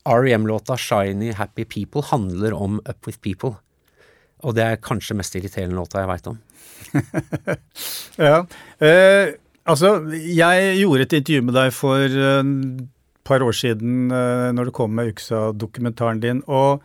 [0.05, 3.55] REM-låta 'Shiny Happy People' handler om Up With People.
[4.41, 6.39] Og det er kanskje mest irriterende låta jeg veit om.
[8.29, 8.39] ja.
[8.81, 9.33] Eh,
[9.69, 12.87] altså, jeg gjorde et intervju med deg for et uh,
[13.27, 16.81] par år siden eh, når du kom med Uksa-dokumentaren din, og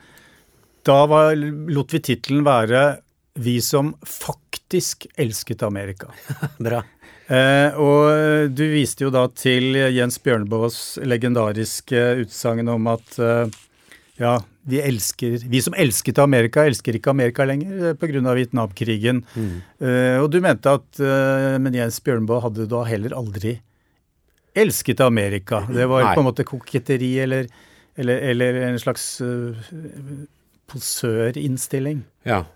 [0.86, 3.00] da var, lot vi tittelen være
[3.36, 6.08] 'Vi som faktisk elsket Amerika'.
[6.58, 6.82] Bra.
[7.26, 13.56] Eh, og du viste jo da til Jens Bjørneboes legendariske utsagn om at eh,
[14.16, 18.22] ja, vi, elsker, vi som elsket Amerika, elsker ikke Amerika lenger eh, pga.
[18.38, 19.22] Vietnamkrigen.
[19.34, 19.54] Mm.
[19.78, 23.58] Eh, og du mente at eh, Men Jens Bjørneboe hadde da heller aldri
[24.56, 25.66] elsket Amerika.
[25.68, 26.14] Det var Nei.
[26.16, 27.50] på en måte koketteri eller,
[28.00, 29.52] eller, eller en slags uh,
[30.72, 32.00] posørinnstilling.
[32.24, 32.46] Ja.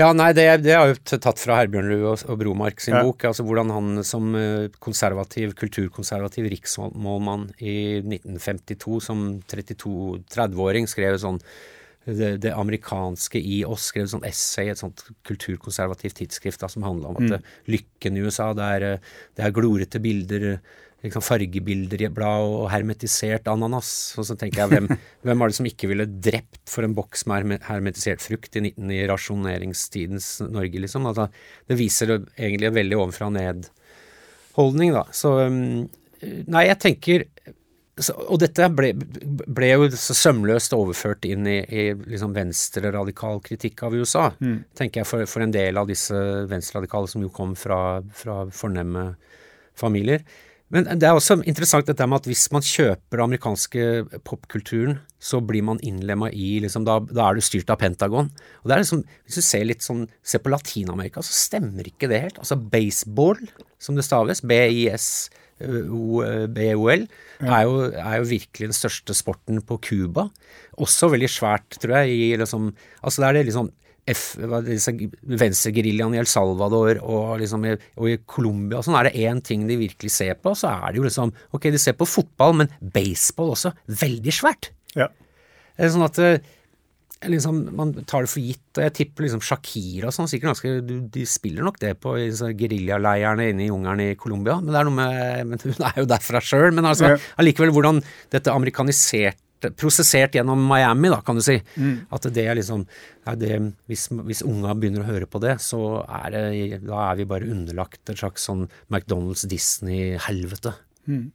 [0.00, 3.02] Ja, nei, det, det er jo tatt fra Herbjørnrud og, og Bromark sin ja.
[3.04, 3.26] bok.
[3.28, 11.40] altså Hvordan han som eh, konservativ, kulturkonservativ riksmålmann i 1952 som 32-30-åring skrev sånn
[12.06, 16.86] det, det, amerikanske i oss skrev sånn essay i et sånt kulturkonservativt tidsskrift da, som
[16.86, 17.50] handla om at mm.
[17.74, 20.46] lykken i USA, det er, eh, det er glorete bilder
[21.04, 23.90] liksom fargebilder i et blad og hermetisert ananas.
[24.20, 24.90] Og så tenker jeg, hvem,
[25.26, 28.96] hvem var det som ikke ville drept for en boks med hermetisert frukt i 19
[28.96, 31.08] i rasjoneringstidens Norge, liksom?
[31.10, 31.30] Altså,
[31.70, 35.06] det viser egentlig en veldig ovenfra ned-holdning, da.
[35.16, 35.88] Så um,
[36.20, 37.22] Nei, jeg tenker
[38.00, 43.96] og dette ble, ble, jo så sømløst overført inn i, i liksom venstreradikal kritikk av
[43.96, 44.56] USA, mm.
[44.78, 46.16] tenker jeg, for, for, en del av disse
[46.50, 49.10] venstre-radikale som jo kom fra, fra fornemme
[49.78, 50.24] familier.
[50.70, 53.82] Men det er også interessant dette med at hvis man kjøper den amerikanske
[54.26, 58.30] popkulturen, så blir man innlemma i liksom, da, da, er du styrt av Pentagon.
[58.62, 62.08] Og det er liksom, Hvis du ser litt sånn, ser på Latin-Amerika, så stemmer ikke
[62.10, 62.38] det helt.
[62.38, 63.40] Altså baseball,
[63.82, 65.32] som det staves, B-I-S-B-O-L,
[67.42, 70.30] er, jo, er jo virkelig den største sporten på Cuba.
[70.78, 72.70] Også veldig svært, tror jeg, i liksom
[73.02, 73.74] Altså det er det liksom
[74.14, 77.66] venstregeriljaen i El Salvador og, liksom,
[78.00, 81.00] og i Colombia sånn, er det én ting de virkelig ser på, så er det
[81.00, 83.72] jo liksom Ok, de ser på fotball, men baseball også.
[84.00, 84.70] Veldig svært.
[84.98, 85.08] Ja.
[85.80, 86.40] Sånn at eh,
[87.28, 88.62] liksom, man tar det for gitt.
[88.76, 90.72] og Jeg tipper liksom Shakira og sånn, sikkert ganske
[91.14, 92.14] De spiller nok det på
[92.58, 96.08] geriljaleirene inne i jungelen i Colombia, men det er noe med men Hun er jo
[96.10, 99.38] derfra sjøl, men altså allikevel hvordan dette amerikaniserte
[99.78, 101.58] prosessert gjennom Miami, da, kan du si.
[101.76, 102.06] Mm.
[102.14, 102.86] At det er liksom
[103.28, 103.58] er det,
[103.90, 107.50] Hvis, hvis unga begynner å høre på det, så er det Da er vi bare
[107.50, 110.74] underlagt et slags sånn McDonald's Disney-helvete.
[111.06, 111.30] Mm.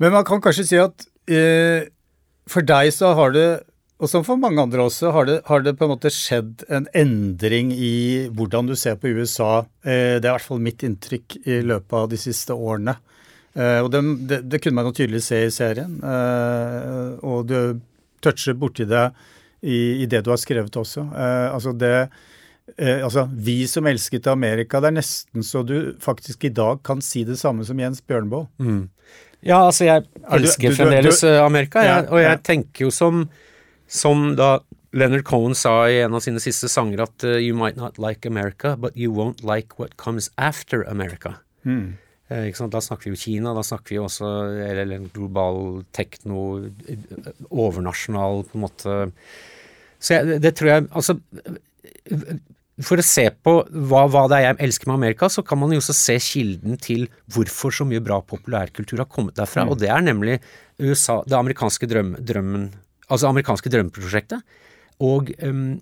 [0.00, 1.90] Men man kan kanskje si at eh,
[2.50, 3.48] for deg så har det
[4.00, 6.86] og som for mange andre også, har det, har det, på en måte skjedd en
[6.96, 9.66] endring i hvordan du ser på USA.
[9.84, 12.96] Eh, det er i hvert fall mitt inntrykk i løpet av de siste årene.
[13.54, 15.98] Eh, og det, det, det kunne man jo tydelig se i serien.
[16.04, 17.80] Uh, og du
[18.22, 19.08] toucher borti det
[19.60, 21.06] i, i, det du har skrevet også.
[21.14, 21.94] Altså det
[22.78, 27.24] Altså, vi som elsket Amerika, det er nesten så du faktisk i dag kan si
[27.26, 28.46] det samme som Jens Bjørnboe.
[28.62, 28.84] Mm.
[29.42, 33.24] Ja, altså jeg elsker du, du, fremdeles du, Amerika, jeg, og jeg tenker jo som
[33.90, 34.60] som da
[34.92, 38.26] Leonard Cohen sa i en av sine siste sanger at uh, You might not like
[38.26, 41.40] America, but you won't like what comes after America.
[41.64, 41.98] Mm.
[42.30, 44.28] Eh, da snakker vi jo Kina, da snakker vi jo også
[44.66, 46.44] eller en global tekno,
[47.50, 48.96] overnasjonal på en måte
[49.98, 51.18] Så jeg, det tror jeg Altså
[52.80, 55.74] for å se på hva, hva, det er jeg elsker med Amerika, så kan man
[55.74, 57.02] jo også se kilden til
[57.34, 59.66] hvorfor så mye bra populærkultur har kommet derfra.
[59.66, 59.72] Mm.
[59.72, 60.38] Og det er nemlig
[60.80, 62.70] USA, det amerikanske drøm, drømmen
[63.10, 64.56] altså amerikanske drømmeprosjektet.
[65.04, 65.74] Og um,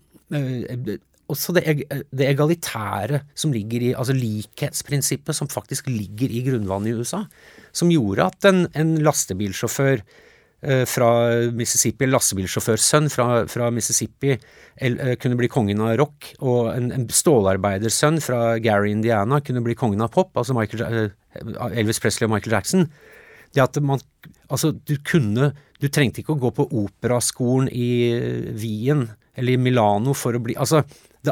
[1.32, 6.96] også det, det, egalitære som ligger i Altså likhetsprinsippet som faktisk ligger i grunnvannet i
[6.96, 7.24] USA.
[7.72, 11.10] Som gjorde at en, en lastebilsjåfør eh, fra
[11.56, 18.22] Mississippi, lastebilsjåførsønn fra, fra Mississippi uh, kunne bli kongen av rock, og en, en stålarbeidersønn
[18.24, 22.58] fra Gary, Indiana kunne bli kongen av pop, altså Michael, uh, Elvis Presley og Michael
[22.58, 22.88] Jackson.
[23.54, 24.02] Det at man
[24.48, 28.12] Altså, du kunne Du trengte ikke å gå på operaskolen i
[28.56, 29.06] Wien
[29.38, 30.82] eller i Milano for å bli Altså,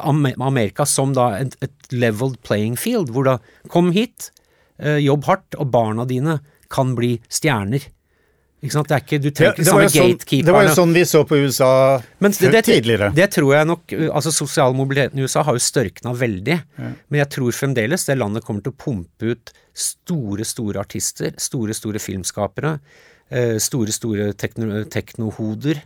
[0.03, 3.39] Amerika som da et, et leveled playing field, hvor da
[3.73, 4.31] Kom hit,
[4.79, 6.41] eh, jobb hardt, og barna dine
[6.73, 7.85] kan bli stjerner.
[8.65, 8.89] Ikke sant?
[8.89, 10.47] Det er ikke, du trenger ikke samme sånn, gatekeeperne.
[10.49, 13.11] Det var jo sånn vi så på USA det, det, tidligere.
[13.15, 16.57] Det, tror jeg nok altså Sosial mobiliteten i USA har jo størkna veldig.
[16.81, 16.93] Ja.
[17.13, 21.77] Men jeg tror fremdeles det landet kommer til å pumpe ut store, store artister, store,
[21.77, 22.79] store filmskapere,
[23.29, 25.83] eh, store, store teknohoder.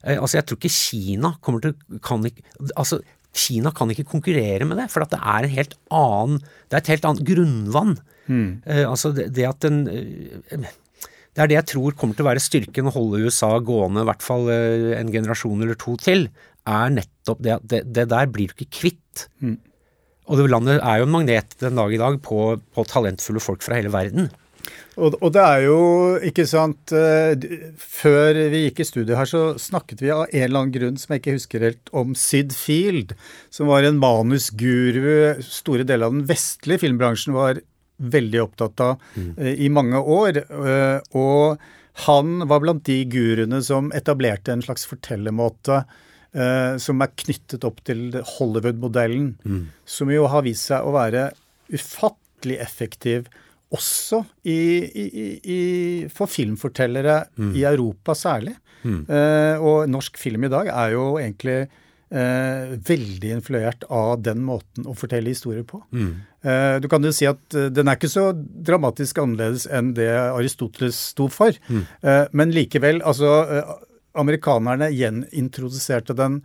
[0.00, 3.02] Eh, altså, jeg tror ikke Kina kommer til kan ikke, Altså,
[3.34, 6.92] Kina kan ikke konkurrere med det, for det er en helt annen Det er et
[6.94, 7.98] helt annet grunnvann.
[8.24, 8.62] Mm.
[8.88, 9.82] altså, det, det at den
[11.34, 14.08] det er det jeg tror kommer til å være styrken å holde USA gående i
[14.08, 16.28] hvert fall uh, en generasjon eller to til,
[16.64, 19.26] er nettopp det at det, det, der blir du ikke kvitt.
[19.42, 19.58] Mm.
[20.30, 23.66] Og det landet er jo en magnet den dag i dag på, på talentfulle folk
[23.66, 24.30] fra hele verden.
[24.94, 25.78] Og, og, det er jo,
[26.22, 27.34] ikke sant uh,
[27.80, 31.14] Før vi gikk i studio her, så snakket vi av en eller annen grunn som
[31.14, 33.14] jeg ikke husker helt, om Sid Field,
[33.54, 35.40] som var en manusguru.
[35.42, 37.62] Store deler av den vestlige filmbransjen var
[37.96, 39.30] veldig opptatt av mm.
[39.38, 40.40] Eh, i mange år.
[40.44, 41.62] Eh, og
[42.06, 45.84] han var blant de guruene som etablerte en slags fortellermåte
[46.34, 49.64] eh, som er knyttet opp til Hollywood-modellen, mm.
[49.86, 51.30] som jo har vist seg å være
[51.72, 53.30] ufattelig effektiv
[53.74, 55.04] også i, i,
[55.40, 55.60] i,
[56.12, 57.54] for filmfortellere mm.
[57.56, 58.54] i Europa særlig.
[58.84, 59.00] Mm.
[59.08, 61.56] Eh, og norsk film i dag er jo egentlig
[62.14, 65.80] eh, veldig influert av den måten å fortelle historier på.
[65.96, 66.12] Mm.
[66.44, 70.10] Eh, du kan jo si at eh, den er ikke så dramatisk annerledes enn det
[70.12, 71.56] Aristoteles sto for.
[71.68, 71.82] Mm.
[72.04, 73.74] Eh, men likevel, altså eh,
[74.20, 76.42] Amerikanerne gjenintroduserte den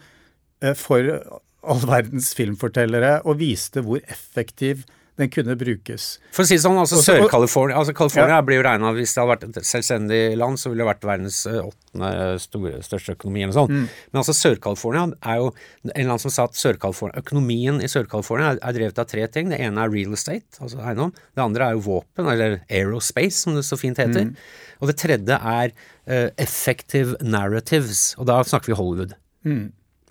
[0.63, 1.11] eh, for
[1.59, 4.85] all verdens filmfortellere og viste hvor effektiv
[5.19, 6.05] den kunne brukes.
[6.35, 8.43] For å si det sånn, altså Sør-California altså California ja.
[8.45, 11.39] blir jo regna Hvis det hadde vært et selvstendig land, så ville det vært verdens
[11.49, 13.73] eh, åttende store, største økonomi eller sånn.
[13.73, 13.87] Mm.
[14.11, 18.61] Men altså Sør-California er jo En eller annen som sa at økonomien i Sør-California er,
[18.63, 19.51] er, drevet av tre ting.
[19.51, 21.11] Det ene er real estate, altså eiendom.
[21.35, 24.29] Det andre er jo våpen, eller aerospace, som det så fint heter.
[24.29, 24.35] Mm.
[24.79, 29.15] Og det tredje er uh, effective narratives, og da snakker vi Hollywood.
[29.47, 29.69] Mm.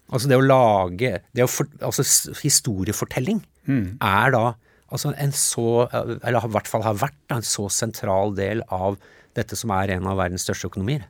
[0.08, 2.04] Altså det å lage det å for, Altså
[2.40, 3.98] historiefortelling mm.
[4.00, 4.44] er da
[4.88, 8.96] Altså en så, eller i hvert fall har vært en så sentral del av
[9.36, 11.04] dette som er en av verdens største økonomier.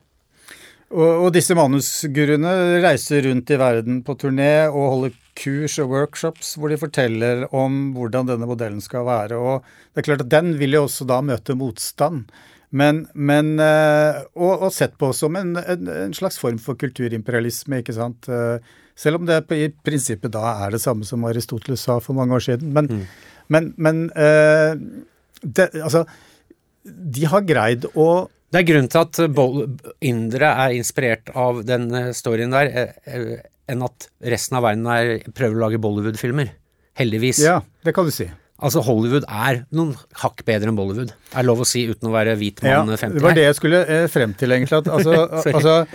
[0.89, 6.55] Og, og disse manusguruene reiser rundt i verden på turné og holder kurs og workshops
[6.57, 9.37] hvor de forteller om hvordan denne modellen skal være.
[9.37, 9.61] Og
[9.93, 12.25] det er klart at den vil jo også da møte motstand.
[12.69, 17.81] Men, men eh, og, og, sett på som en, en, en, slags form for kulturimperialisme,
[17.81, 18.29] ikke sant.
[18.29, 22.35] Eh, Selv om det i prinsippet da er det samme som Aristoteles sa for mange
[22.35, 22.73] år siden.
[22.75, 23.05] Men, mm.
[23.53, 24.73] Men, men uh,
[25.41, 26.03] det, altså
[26.83, 28.09] De har greid å
[28.51, 29.21] Det er grunnen til at
[30.05, 32.71] indere er inspirert av den eh, storyen der,
[33.05, 33.33] uh,
[33.69, 36.49] enn at resten av verden er, prøver å lage Bollywood-filmer.
[36.97, 37.43] Heldigvis.
[37.45, 38.25] Ja, det kan du si.
[38.59, 42.33] Altså Hollywood er noen hakk bedre enn Bollywood, er lov å si uten å være
[42.39, 43.15] hvit mann ja, 50 her.
[43.15, 44.81] Det var det jeg skulle eh, frem til, egentlig.
[44.81, 45.13] At, altså,
[45.53, 45.93] altså eh,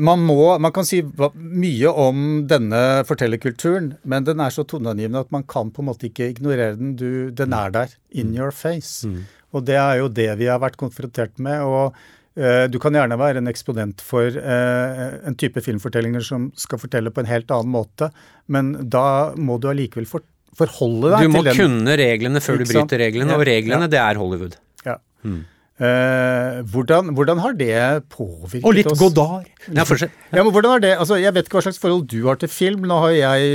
[0.00, 5.34] man, må, man kan si mye om denne fortellerkulturen, men den er så toneangivende at
[5.34, 6.94] man kan på en måte ikke ignorere den.
[6.96, 8.38] Du, den er der, in mm.
[8.38, 9.08] your face.
[9.08, 9.26] Mm.
[9.56, 11.62] Og det er jo det vi har vært konfrontert med.
[11.64, 11.96] og
[12.38, 17.12] uh, du kan gjerne være en eksponent for uh, en type filmfortellinger som skal fortelle
[17.14, 18.10] på en helt annen måte,
[18.46, 20.26] men da må du allikevel for,
[20.58, 21.38] forholde deg til den.
[21.38, 23.94] Du må kunne reglene før du bryter reglene, og reglene, ja.
[23.96, 24.58] det er Hollywood.
[24.86, 24.98] Ja.
[25.24, 25.42] Mm.
[25.78, 27.74] Uh, hvordan, hvordan, har det
[28.10, 28.66] påvirket oss?
[28.66, 29.46] Og litt Godard.
[29.70, 32.40] Ja, ja, men hvordan har det, altså Jeg vet ikke hva slags forhold du har
[32.40, 32.88] til film.
[32.90, 33.52] Nå har jeg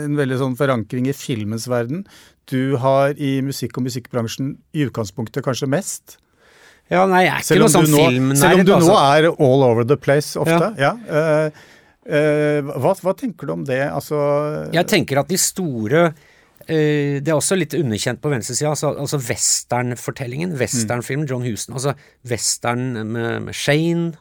[0.00, 2.06] en veldig sånn forankring i filmens verden.
[2.48, 6.16] Du har i musikk- og musikkbransjen i utgangspunktet kanskje mest.
[6.88, 8.38] Ja, nei, jeg er ikke noe sånn filmnerd.
[8.40, 8.92] Selv om du altså.
[8.92, 10.70] nå er all over the place ofte.
[10.78, 10.92] Ja.
[10.94, 11.16] ja.
[11.18, 11.64] Eh,
[12.06, 13.82] eh, hva, hva, tenker du om det?
[13.90, 14.20] Altså
[14.74, 16.06] Jeg tenker at de store
[16.66, 18.72] det er også litt underkjent på venstresida.
[18.72, 20.56] Altså, altså westernfortellingen.
[20.58, 21.28] Westernfilmen.
[21.30, 21.76] John Houston.
[21.78, 24.14] Altså western med, med Shane.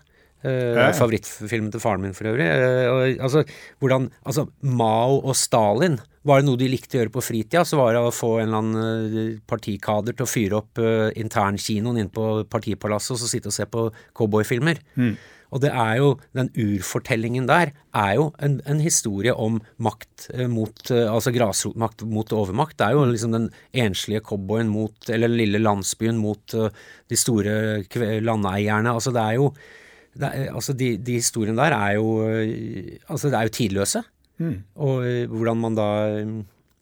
[0.45, 0.89] Uh, ja.
[0.93, 2.45] Favorittfilmen til faren min, for øvrig.
[2.45, 3.41] Uh, altså,
[3.81, 7.79] hvordan, altså, Mao og Stalin Var det noe de likte å gjøre på fritida, så
[7.79, 12.13] var det å få en eller annen partikader til å fyre opp uh, internkinoen inne
[12.13, 14.81] på partipalasset og så sitte og se på cowboyfilmer.
[14.97, 15.13] Mm.
[15.55, 20.49] Og det er jo, den urfortellingen der er jo en, en historie om makt eh,
[20.51, 22.75] mot eh, Altså grasrotmakt mot overmakt.
[22.79, 26.67] Det er jo liksom den enslige cowboyen mot Eller den lille landsbyen mot uh,
[27.09, 27.55] de store
[28.19, 28.91] landeierne.
[28.91, 29.49] Altså det er jo
[30.15, 32.19] det er, Altså de, de, historiene der er jo
[33.07, 34.03] Altså det er jo tidløse.
[34.37, 34.57] Mm.
[34.75, 35.89] Og hvordan man da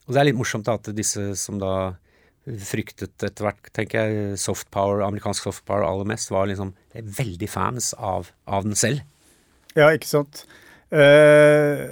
[0.08, 1.94] Og det er litt morsomt da at disse som da
[2.44, 7.50] fryktet etter hvert, tenker jeg, soft power, amerikansk soft power aller mest, var liksom veldig
[7.50, 9.06] fans av, av den selv.
[9.78, 10.44] Ja, ikke sant.
[10.94, 11.90] Uh,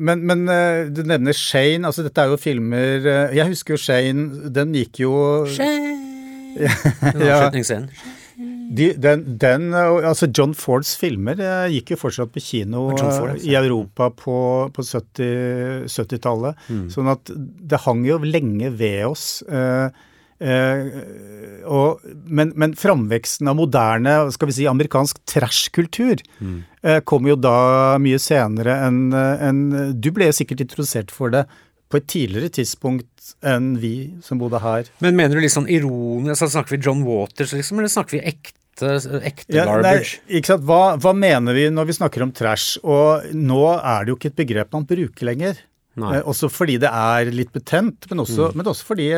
[0.00, 1.84] men, men uh, du nevner Shane.
[1.84, 4.48] altså Dette er jo filmer uh, Jeg husker jo Shane.
[4.54, 5.12] Den gikk jo
[5.52, 5.98] Shane!
[6.62, 7.84] ja, ja.
[8.72, 13.02] De, den, den, altså John Fords filmer eh, gikk jo fortsatt på kino Ford,
[13.34, 13.42] altså.
[13.44, 14.36] i Europa på,
[14.72, 16.62] på 70-tallet.
[16.62, 16.86] 70 mm.
[16.94, 19.26] Sånn at det hang jo lenge ved oss.
[19.44, 19.88] Eh,
[20.40, 20.86] eh,
[21.68, 26.56] og, men, men framveksten av moderne skal vi si, amerikansk trashkultur mm.
[26.80, 29.60] eh, kom jo da mye senere enn en,
[29.92, 31.44] Du ble sikkert introdusert for det
[31.92, 34.88] på et tidligere tidspunkt enn vi som bodde her.
[35.04, 38.24] Men mener du litt sånn ironisk, altså snakker vi John Waters liksom, eller snakker vi
[38.32, 40.22] ekte ekte, ekte ja, garbage.
[40.22, 40.64] Nei, ikke sant?
[40.68, 42.80] Hva, hva, mener vi når vi snakker om trash?
[42.82, 45.62] Og nå er det jo ikke et begrep man bruker lenger.
[46.00, 48.56] Eh, også fordi det er litt betent, men også, mm.
[48.56, 49.08] men også, fordi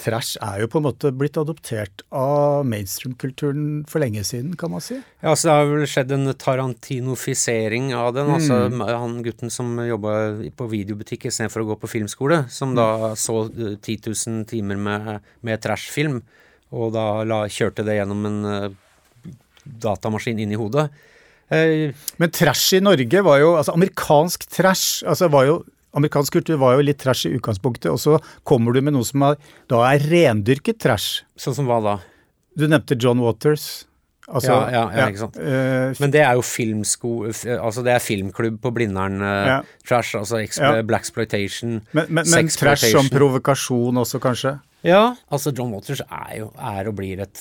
[0.00, 4.82] trash er jo på en måte blitt adoptert av mainstream-kulturen for lenge siden, kan man
[4.82, 4.96] si.
[5.22, 8.32] Ja, så det har vel skjedd en tarantinofisering av den.
[8.34, 8.80] Altså, mm.
[8.82, 10.14] Altså han gutten som jobba
[10.56, 12.80] på videobutikk istedenfor å gå på filmskole, som mm.
[12.80, 12.88] da
[13.20, 16.22] så 10 eh, 000 timer med, med trashfilm,
[16.74, 18.72] og da la, kjørte det gjennom en uh,
[19.64, 20.88] datamaskin inn i hodet.
[21.52, 25.58] Eh, Men trash i Norge var jo Altså amerikansk trash altså var jo
[25.94, 29.22] Amerikansk kultur var jo litt trash i utgangspunktet, og så kommer du med noe som
[29.28, 29.36] er,
[29.70, 31.22] da er rendyrket trash.
[31.38, 31.92] Sånn som hva da?
[32.58, 33.84] Du nevnte John Waters.
[34.24, 35.38] Altså, ja, ja, ja, ikke sant.
[35.38, 37.12] Uh, Men det er jo filmsko...
[37.60, 39.20] Altså det er filmklubb på Blindern.
[39.20, 39.58] Uh, ja.
[39.86, 40.80] Trash, altså ja.
[40.82, 44.56] blaxploitation, men, men, men trash som provokasjon også, kanskje?
[44.84, 47.40] Ja, altså John Waters er jo er og blir et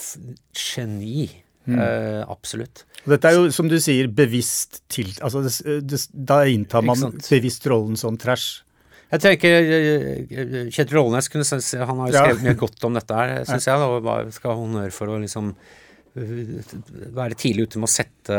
[0.53, 1.31] geni.
[1.65, 1.79] Mm.
[1.79, 2.83] Eh, absolutt.
[3.07, 5.11] Dette er jo, som du sier, bevisst til...
[5.23, 8.63] Altså, det, det, da inntar man bevisst rollen som trash.
[9.13, 9.91] Jeg tenker eh,
[10.25, 12.47] eh, Kjetil Rollnes kunne, han har jo skrevet ja.
[12.47, 13.85] mye godt om dette her, syns jeg.
[13.85, 15.53] Og skal ha honnør for å liksom
[16.13, 18.35] være tidlig ute med å sette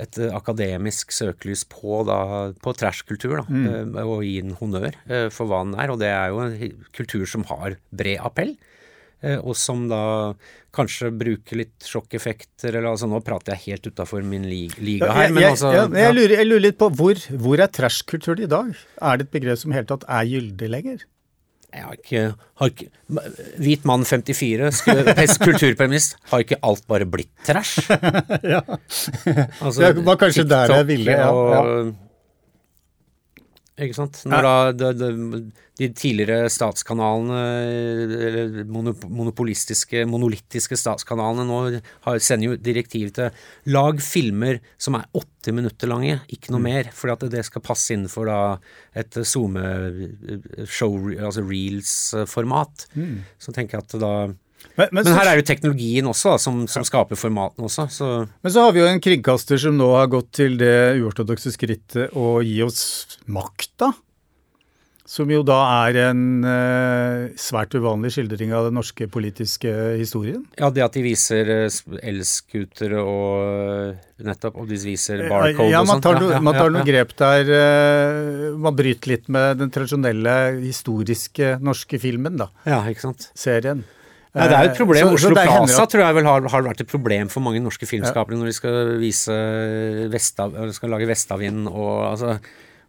[0.00, 2.20] et akademisk søkelys på, da,
[2.60, 3.96] på trashkultur, mm.
[4.00, 4.96] og gi den honnør
[5.32, 5.92] for hva den er.
[5.92, 6.56] Og det er jo en
[6.96, 8.54] kultur som har bred appell.
[9.26, 10.02] Eh, og som da
[10.76, 15.48] kanskje bruker litt sjokkeffekter, eller altså Nå prater jeg helt utafor min liga her, men
[15.50, 18.72] altså ja, jeg, lurer, jeg, lurer, litt på hvor, hvor er trashkulturen i dag?
[19.00, 21.06] Er det et begrep som i hele tatt er gyldig lenger?
[21.76, 22.20] Jeg har ikke,
[22.60, 22.86] har ikke
[23.60, 24.70] Hvit mann 54,
[25.46, 26.14] kulturpremiss.
[26.30, 27.82] Har ikke alt bare blitt trash?
[28.54, 28.62] ja.
[29.60, 31.16] Altså, det var kanskje TikTok der jeg ville.
[31.18, 32.05] Ja, ja.
[33.76, 34.22] Ikke sant?
[34.24, 35.40] Når da de, de,
[35.76, 37.40] de tidligere statskanalene,
[38.28, 41.58] eller monopolistiske, monolittiske statskanalene, nå
[42.06, 43.36] har, sender jo direktiv til
[43.74, 46.70] lag filmer som er 80 minutter lange, ikke noe mm.
[46.70, 46.90] mer.
[46.96, 48.40] For at det skal passe innenfor da
[48.96, 52.88] et SoMe-show, altså reels-format.
[52.96, 53.20] Mm.
[53.36, 54.14] Så tenker jeg at da
[54.76, 57.88] men, men, men, her er jo teknologien også da, som, som skaper formatene også.
[57.92, 58.08] Så.
[58.44, 62.16] Men så har vi jo en kringkaster som nå har gått til det uortodokse skrittet
[62.16, 62.82] å gi oss
[63.24, 63.94] makta.
[65.06, 69.70] Som jo da er en eh, svært uvanlig skildring av den norske politiske
[70.00, 70.42] historien.
[70.58, 75.84] Ja, det at de viser uh, elskutere og uh, nettopp, og de viser barcode ja,
[75.84, 76.02] og sånn.
[76.02, 77.52] Ja, man tar ja, noen grep der
[78.58, 82.50] Man bryter litt med den tradisjonelle historiske norske filmen, da.
[82.66, 83.30] Ja, ikke sant.
[83.38, 83.86] Serien.
[84.36, 85.08] Nei, det er jo et problem.
[85.08, 87.88] Så, Oslo så Plaza tror jeg vel har, har, vært et problem for mange norske
[87.88, 88.40] filmskapere ja.
[88.42, 89.36] når de skal vise
[90.12, 92.36] Vestav, skal lage Vestavind og altså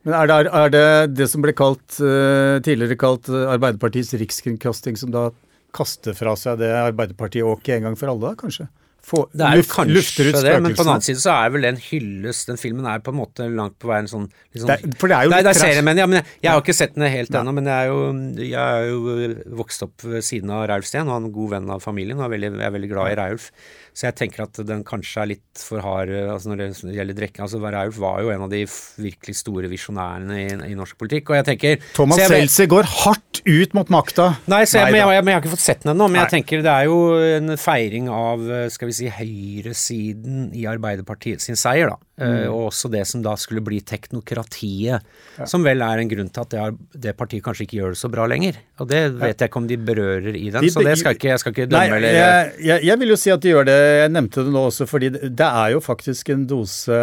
[0.08, 0.88] Men er det, er det
[1.20, 5.30] det som ble kalt, uh, tidligere kalt uh, Arbeiderpartiets rikskringkasting, som da
[5.76, 8.68] kaster fra seg det Arbeiderpartiet åket en gang for alle, da, kanskje?
[9.08, 11.64] Få, det er jo luft, kanskje det, men på den annen side så er vel
[11.64, 14.98] den hyllest Den filmen er på en måte langt på vei en sånn, liksom, det,
[15.00, 15.62] For det er jo litt trash.
[15.64, 17.92] Serien, men, ja, men jeg, jeg, har ikke sett den helt ennå, men jeg er,
[17.94, 18.02] jo,
[18.44, 21.54] jeg er jo vokst opp ved siden av Raulf Steen, og han er en god
[21.56, 23.50] venn av familien, og er veldig, jeg er veldig glad i Raulf.
[23.98, 27.18] Så jeg tenker at den kanskje er litt for hard eh, altså når det gjelder
[27.18, 27.42] drikking.
[27.48, 28.60] Altså Rauf var jo en av de
[29.02, 33.74] virkelig store visjonærene i, i, norsk politikk, og jeg tenker Thomas Seltzer går hardt ut
[33.78, 34.28] mot makta.
[34.46, 36.12] Nei, jeg, men, jeg, men, jeg, har ikke fått sett den ennå.
[36.14, 37.00] Men jeg tenker det er jo
[37.40, 42.07] en feiring av eh, skal vi si høyresiden i Arbeiderpartiet sin seier, da.
[42.18, 42.50] Eh, mm.
[42.50, 45.04] og også det som da skulle bli teknokratiet,
[45.38, 45.46] ja.
[45.46, 48.00] som vel er en grunn til at det, er, det, partiet kanskje ikke gjør det
[48.00, 48.58] så bra lenger.
[48.82, 51.30] Og det vet jeg ikke om de berører i den, de, så det skal ikke,
[51.36, 53.70] jeg skal ikke dømme nei, eller jeg, jeg, jeg, vil jo si at de gjør
[53.70, 57.00] det, jeg nevnte det nå også, fordi det er jo faktisk en dose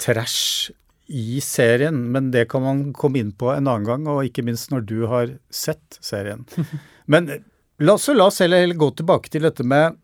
[0.00, 0.72] trash
[1.08, 4.72] i serien, men det kan man komme inn på en annen gang, og ikke minst
[4.72, 6.44] når du har sett serien.
[7.08, 7.30] Men
[7.80, 9.96] la oss, la oss heller, heller gå tilbake til dette med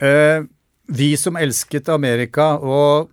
[0.00, 0.46] øh,
[0.92, 3.10] vi som elsket Amerika, og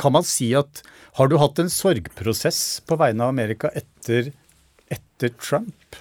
[0.00, 0.82] kan man si at
[1.14, 4.32] Har du hatt en sorgprosess på vegne av Amerika etter,
[4.90, 6.00] etter Trump?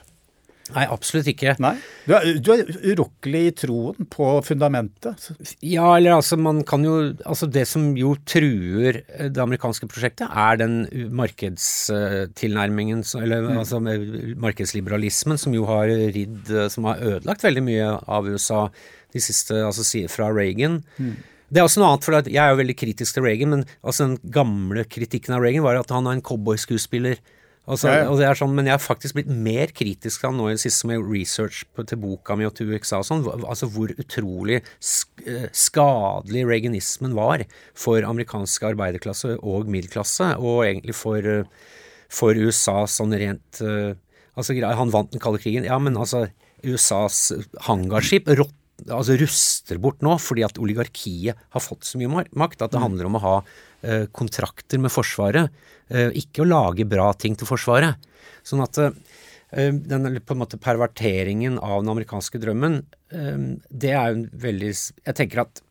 [0.72, 1.54] Nei, absolutt ikke.
[1.62, 1.74] Nei?
[2.08, 5.28] Du er, du er, urokkelig i troen på fundamentet?
[5.60, 6.96] Ja, eller altså man kan jo
[7.28, 13.60] Altså det som jo truer det amerikanske prosjektet, er den markedstilnærmingen, eller mm.
[13.62, 18.66] altså markedsliberalismen, som jo har ridd Som har ødelagt veldig mye av USA
[19.14, 20.82] de siste, altså fra Reagan.
[20.98, 21.16] Mm.
[21.54, 24.08] Det er også noe annet, for jeg er jo veldig kritisk til Reagan, men altså
[24.08, 27.20] den gamle kritikken av Reagan var at han er en cowboyskuespiller.
[27.64, 28.08] Altså, ja, ja.
[28.12, 30.56] og det er sånn, men jeg har faktisk blitt mer kritisk til han nå i
[30.58, 33.22] det siste som jeg research på, til boka mi og til USA og sånn.
[33.40, 37.46] Altså hvor utrolig sk eh, skadelig reaganismen var
[37.80, 41.70] for amerikansk arbeiderklasse og middelklasse, og egentlig for, eh,
[42.12, 43.94] for USA sånn rent uh,
[44.34, 46.24] Altså, han vant den kalde krigen, ja, men altså
[46.66, 47.28] USAs
[47.68, 48.56] hangarskip rått
[48.92, 52.86] altså ruster bort nå fordi at oligarkiet har fått så mye makt at det mm.
[52.88, 53.36] handler om å ha
[53.82, 55.52] eh, kontrakter med Forsvaret,
[55.90, 58.10] eh, ikke å lage bra ting til Forsvaret.
[58.48, 62.82] Sånn at eh, den på en måte perverteringen av den amerikanske drømmen,
[63.14, 65.64] eh, det er jo en veldig Jeg tenker at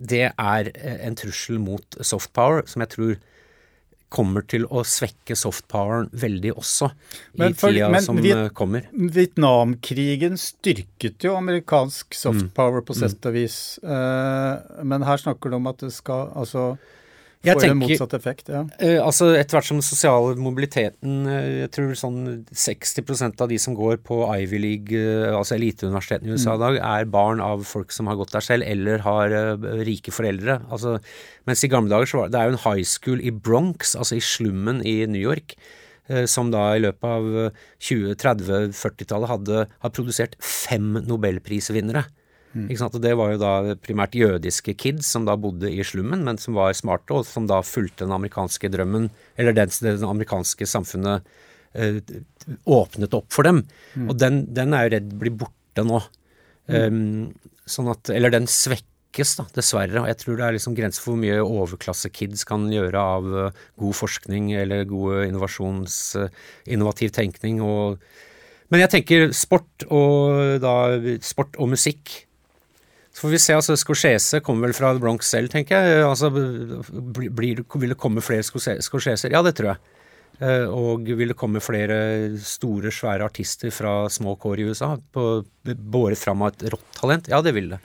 [0.00, 3.18] det er eh, en trussel mot soft power som jeg tror
[4.10, 8.88] kommer til å svekke softpoweren veldig også i for, tida men, som Viet, eh, kommer.
[8.90, 12.86] Vietnamkrigen styrket jo amerikansk softpower mm.
[12.88, 13.58] på sett og vis.
[13.84, 16.72] Uh, men her snakker du om at det skal altså
[17.40, 18.60] jeg får tenker, en motsatt effekt, ja.
[18.76, 22.18] Uh, altså Etter hvert som den sosiale mobiliteten uh, Jeg tror sånn
[22.52, 26.64] 60% av de som går på Ivy League, uh, altså eliteuniversitetene i USA i mm.
[26.66, 29.32] dag, er barn av folk som har gått der selv, eller har
[29.88, 30.58] rike foreldre.
[30.68, 30.98] Altså,
[31.48, 34.18] mens i gamle dager så var det, er jo en high school i Bronx, altså
[34.18, 35.56] i slummen i New York,
[36.28, 37.26] som da i løpet av
[37.78, 42.04] 20-, 30-, 40-tallet hadde har produsert fem nobelprisvinnere.
[42.50, 42.66] Mm.
[42.98, 46.74] Det var jo da primært jødiske kids som da bodde i slummen, men som var
[46.74, 49.06] smarte, og som da fulgte den amerikanske drømmen,
[49.38, 51.26] eller det, det amerikanske samfunnet
[51.78, 52.00] eh,
[52.66, 53.62] åpnet opp for dem.
[53.94, 54.08] Mm.
[54.08, 56.02] Og den, den, er jo redd blir borte nå.
[56.70, 57.30] Um,
[57.66, 60.02] sånn at, eller den svekkes, da, dessverre.
[60.02, 63.62] Og jeg tror det er liksom grenser for hvor mye overklassekids kan gjøre av uh,
[63.78, 66.26] god forskning eller god innovasjons, uh,
[66.66, 67.62] innovativ tenkning.
[67.62, 68.02] og
[68.70, 70.74] men jeg tenker sport og, da,
[71.26, 72.12] sport og musikk
[73.20, 73.52] så får vi se.
[73.52, 76.04] altså Scorsese kommer vel fra Bronx selv, tenker jeg.
[76.08, 79.34] Altså, blir, Vil det komme flere Scorseser?
[79.34, 79.96] Ja, det tror jeg.
[80.40, 81.98] Uh, og vil det komme flere
[82.40, 85.24] store, svære artister fra små kår i USA, på,
[85.68, 87.28] båret fram av et rått talent?
[87.28, 87.82] Ja, det vil det.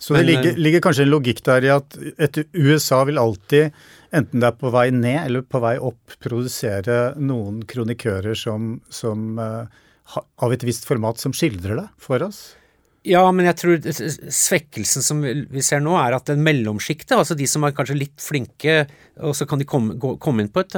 [0.00, 3.76] Så det ligger, ligger, kanskje en logikk der i at et USA vil alltid,
[4.14, 9.36] enten det er på vei ned eller på vei opp, produsere noen kronikører som, som
[9.36, 12.40] av et visst format som skildrer det for oss?
[13.06, 13.84] Ja, men jeg tror
[14.34, 18.80] svekkelsen som vi ser nå, er at mellomsjiktet, altså de som er kanskje litt flinke,
[19.22, 20.74] og så kan de komme, komme inn på, et,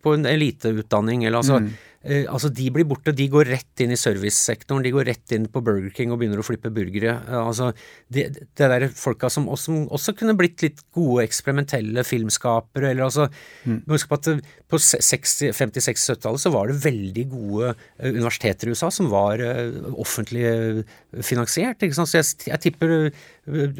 [0.00, 1.68] på en eliteutdanning, eller altså mm.
[1.68, 3.12] eh, altså De blir borte.
[3.12, 4.84] De går rett inn i servicesektoren.
[4.84, 7.16] De går rett inn på Burger King og begynner å flippe burgere.
[7.26, 7.72] Eh, altså
[8.06, 12.92] Det, det der folka som også, som også, kunne blitt litt gode eksperimentelle filmskapere.
[12.92, 13.28] eller altså,
[13.66, 13.82] mm.
[13.90, 18.90] Husk på at eh, på 50-, 60-70-tallet så var det veldig gode universiteter i USA
[18.92, 19.40] som var
[19.96, 20.84] offentlig
[21.24, 21.82] finansiert.
[21.82, 22.10] ikke sant?
[22.10, 22.98] Så jeg, jeg tipper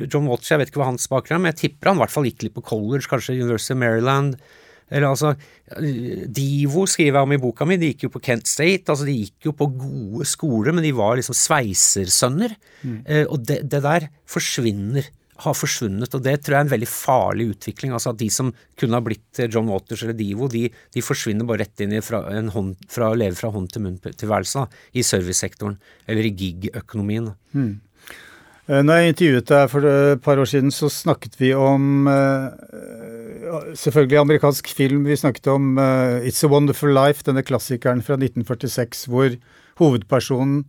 [0.09, 2.15] John Watch, jeg vet ikke hva hans bakgrunn er, men jeg tipper han i hvert
[2.15, 4.41] fall gikk litt på college, kanskje University of Maryland.
[4.91, 5.35] Eller altså
[6.33, 8.89] Divo skriver jeg om i boka mi, de gikk jo på Kent State.
[8.89, 12.57] altså De gikk jo på gode skoler, men de var liksom sveisersønner.
[12.83, 12.99] Mm.
[13.05, 15.15] Eh, og det, det, der forsvinner.
[15.39, 17.93] Har forsvunnet, og det tror jeg er en veldig farlig utvikling.
[17.95, 21.63] altså at De som kunne ha blitt John Waters eller Divo, de, de forsvinner bare
[21.63, 24.67] rett inn i fra, hånd, fra å leve fra hånd til munn-tilværelsen
[24.99, 25.77] i servicesektoren,
[26.11, 27.31] eller i gig-økonomien.
[27.55, 27.71] Mm.
[28.69, 32.53] Eh, når jeg intervjuet deg for et par år siden, så snakket vi om uh,
[33.73, 35.07] selvfølgelig amerikansk film.
[35.09, 35.79] Vi snakket om
[36.21, 39.39] It's a Wonderful Life, denne klassikeren fra 1946, hvor
[39.81, 40.67] hovedpersonen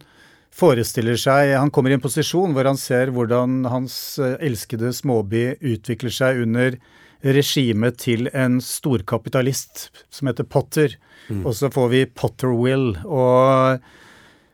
[0.49, 3.93] forestiller seg Han kommer i en posisjon hvor han ser hvordan hans
[4.41, 6.79] elskede småby utvikler seg under
[7.21, 10.95] regimet til en storkapitalist som heter Potter.
[11.29, 11.43] Mm.
[11.45, 12.93] Og så får vi Potter Will.
[13.05, 13.83] og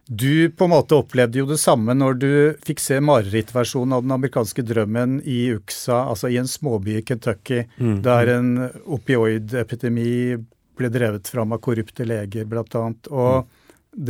[0.07, 2.31] du på en måte opplevde jo det samme når du
[2.65, 7.63] fikk se marerittversjonen av den amerikanske drømmen i UXA, altså i en småby i Kentucky,
[7.79, 7.95] mm.
[8.05, 8.51] der en
[8.85, 10.37] opioidepidemi
[10.77, 13.09] ble drevet fram av korrupte leger, annet.
[13.09, 13.49] Og mm.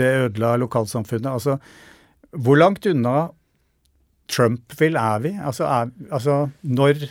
[0.01, 1.31] det ødela lokalsamfunnet.
[1.31, 1.59] Altså,
[2.35, 3.29] hvor langt unna
[4.27, 5.31] Trump-vil er vi?
[5.37, 7.07] Altså, er, altså når,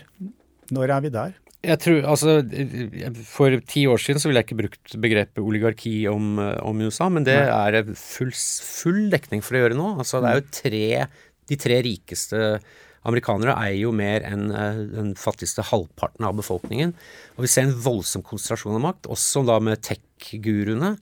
[0.74, 1.32] når er vi der?
[1.64, 2.36] Jeg tror, altså,
[3.28, 7.26] For ti år siden så ville jeg ikke brukt begrepet oligarki om, om USA, men
[7.26, 7.66] det Nei.
[7.80, 9.90] er full, full, dekning for å gjøre nå.
[10.02, 10.86] Altså, det er jo tre,
[11.50, 12.42] De tre rikeste
[13.04, 16.94] amerikanere eier jo mer enn eh, den fattigste halvparten av befolkningen.
[17.36, 20.94] Og vi ser en voldsom konsentrasjon av makt, også da med tech-guruene.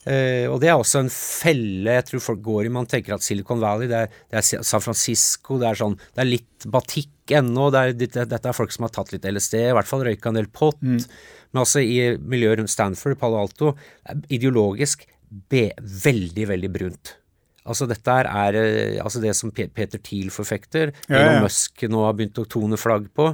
[0.00, 2.72] Uh, og det er også en felle jeg tror folk går i.
[2.72, 6.24] Man tenker at Silicon Valley, det er, det er San Francisco, det er, sånn, det
[6.24, 7.68] er litt batikk ennå.
[7.74, 10.40] Det er, dette er folk som har tatt litt LSD, i hvert fall røyka en
[10.40, 10.80] del pott.
[10.80, 10.98] Mm.
[11.50, 13.74] Men altså i miljøet rundt Stanford, Palo Alto,
[14.32, 17.14] ideologisk be, veldig, veldig brunt.
[17.70, 21.20] Altså dette er eh, altså det som Peter Thiel forfekter, ja, ja.
[21.20, 23.30] Elon Musk nå har begynt å tone flagg på.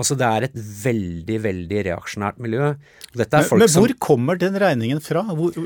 [0.00, 2.74] Altså Det er et veldig, veldig reaksjonært miljø.
[3.14, 5.24] men, men hvor som, kommer den regningen fra?
[5.36, 5.56] Hvor,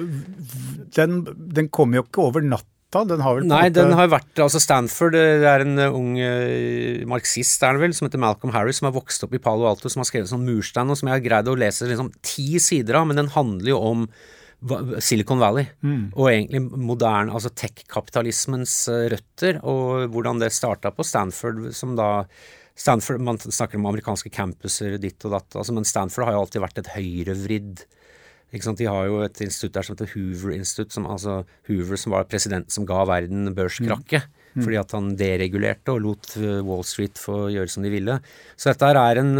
[0.97, 1.19] den,
[1.59, 2.71] den kommer jo ikke over natta.
[2.95, 7.03] Den har vel Nei, den har vært altså Stanford det er en uh, ung uh,
[7.11, 9.91] marxist er det vel, som heter Malcolm Harris, som har vokst opp i Palo Alto,
[9.91, 13.01] som har skrevet sånn murstein, og som jeg har greid å lese liksom ti sider
[13.01, 14.07] av, men den handler jo om
[15.05, 16.03] Silicon Valley, mm.
[16.17, 22.27] og egentlig moderne, altså tech-kapitalismens uh, røtter, og hvordan det starta på Stanford, som da
[22.75, 26.65] Stanford, Man snakker om amerikanske campuser ditt og datt, altså, men Stanford har jo alltid
[26.65, 27.85] vært et høyrevridd
[28.51, 32.27] De har jo et institutt der som heter Hoover Institute, som, altså Hoover som var
[32.31, 34.27] presidenten som ga verden børskrakket.
[34.27, 34.43] Mm.
[34.55, 34.63] Mm.
[34.63, 38.21] Fordi at han deregulerte og lot eh, Wall Street få gjøre som de ville.
[38.55, 39.33] Så dette her er en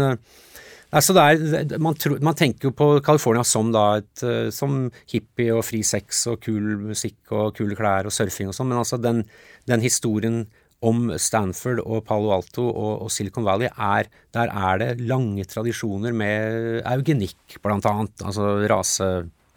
[0.95, 5.55] Altså er, man, tror, man, tenker jo på California som, da et, eh, som hippie
[5.55, 8.99] og fri sex og kul musikk og kule klær og surfing og sånn, men altså
[9.01, 9.23] den,
[9.67, 10.43] den historien
[10.85, 16.13] om Stanford og Palo Alto og, og, Silicon Valley er Der er det lange tradisjoner
[16.13, 18.13] med eugenikk, blant annet.
[18.21, 19.07] Altså rase,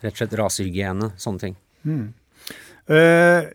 [0.03, 1.57] rett og slett rasehygiene, sånne ting.
[1.83, 2.07] Mm.
[2.89, 3.51] Uh,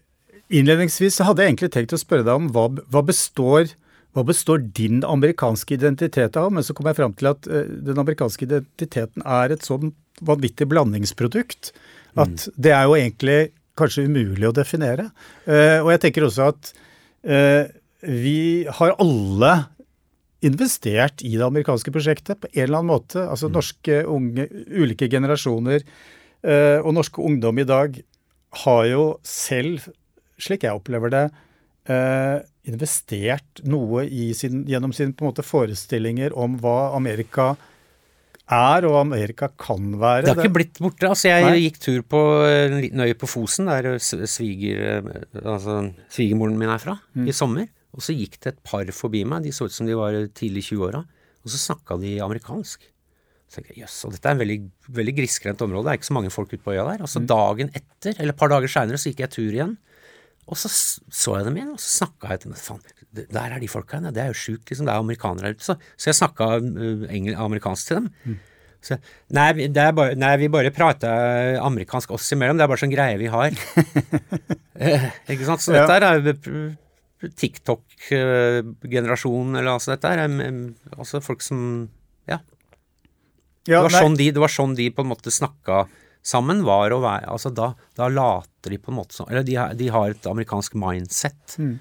[0.53, 3.71] innledningsvis hadde jeg egentlig tenkt å spørre deg om hva, hva, består,
[4.13, 6.51] hva består din amerikanske identitet av?
[6.53, 9.91] Men så kom jeg fram til at uh, den amerikanske identiteten er et sånn
[10.23, 11.71] vanvittig blandingsprodukt
[12.13, 12.55] at mm.
[12.61, 13.37] det er jo egentlig
[13.79, 15.09] kanskje umulig å definere.
[15.49, 16.73] Uh, og jeg tenker også at
[17.23, 17.65] Eh,
[18.01, 19.51] vi har alle
[20.43, 23.21] investert i det amerikanske prosjektet på en eller annen måte.
[23.23, 23.53] Altså mm.
[23.55, 28.01] norske unge, ulike generasjoner eh, og norske ungdom i dag
[28.63, 29.87] har jo selv,
[30.37, 31.25] slik jeg opplever det,
[31.91, 34.05] eh, investert noe
[34.37, 35.13] sin, gjennom sine
[35.43, 37.53] forestillinger om hva Amerika
[38.53, 40.25] er og Amerika kan være.
[40.25, 41.07] Det har ikke blitt borte.
[41.09, 41.61] Altså, jeg Nei.
[41.65, 45.03] gikk tur på en liten øy på Fosen, der sviger,
[45.41, 45.79] altså,
[46.11, 47.27] svigermoren min er fra, mm.
[47.27, 47.69] i sommer.
[47.93, 50.65] Og så gikk det et par forbi meg, de så ut som de var tidlig
[50.65, 51.03] i 20-åra,
[51.43, 52.89] og så snakka de amerikansk.
[53.47, 54.59] Så tenkte jeg, Jøss, og dette er en veldig,
[54.97, 57.03] veldig grisgrendt område, det er ikke så mange folk ute på øya der.
[57.05, 57.27] Altså mm.
[57.29, 59.75] dagen etter, eller et par dager seinere, så gikk jeg tur igjen.
[60.47, 62.59] Og så så jeg dem igjen, og så snakka jeg til dem.
[62.59, 62.81] Faen,
[63.13, 64.15] der er de folka igjen.
[64.15, 64.85] Det er jo sjukt, liksom.
[64.87, 65.65] Det er amerikanere her ute.
[65.65, 68.07] Så, så jeg snakka uh, amerikansk til dem.
[68.25, 68.37] Mm.
[68.83, 68.91] Så,
[69.31, 72.57] nei, bare, nei, vi bare prater amerikansk oss imellom.
[72.59, 73.51] Det er bare sånn greie vi har.
[74.83, 75.63] eh, ikke sant?
[75.63, 75.75] Så ja.
[75.87, 76.19] dette er
[77.39, 80.19] TikTok-generasjonen, eller altså dette er
[80.97, 81.59] altså folk som
[82.27, 82.39] Ja.
[83.67, 85.87] ja det, var sånn de, det, var sånn de, på en måte snakka
[86.23, 89.57] sammen, var å være Altså da, da later de på en måte sånn Eller de,
[89.75, 91.57] de, har et amerikansk mindset.
[91.59, 91.73] Mm.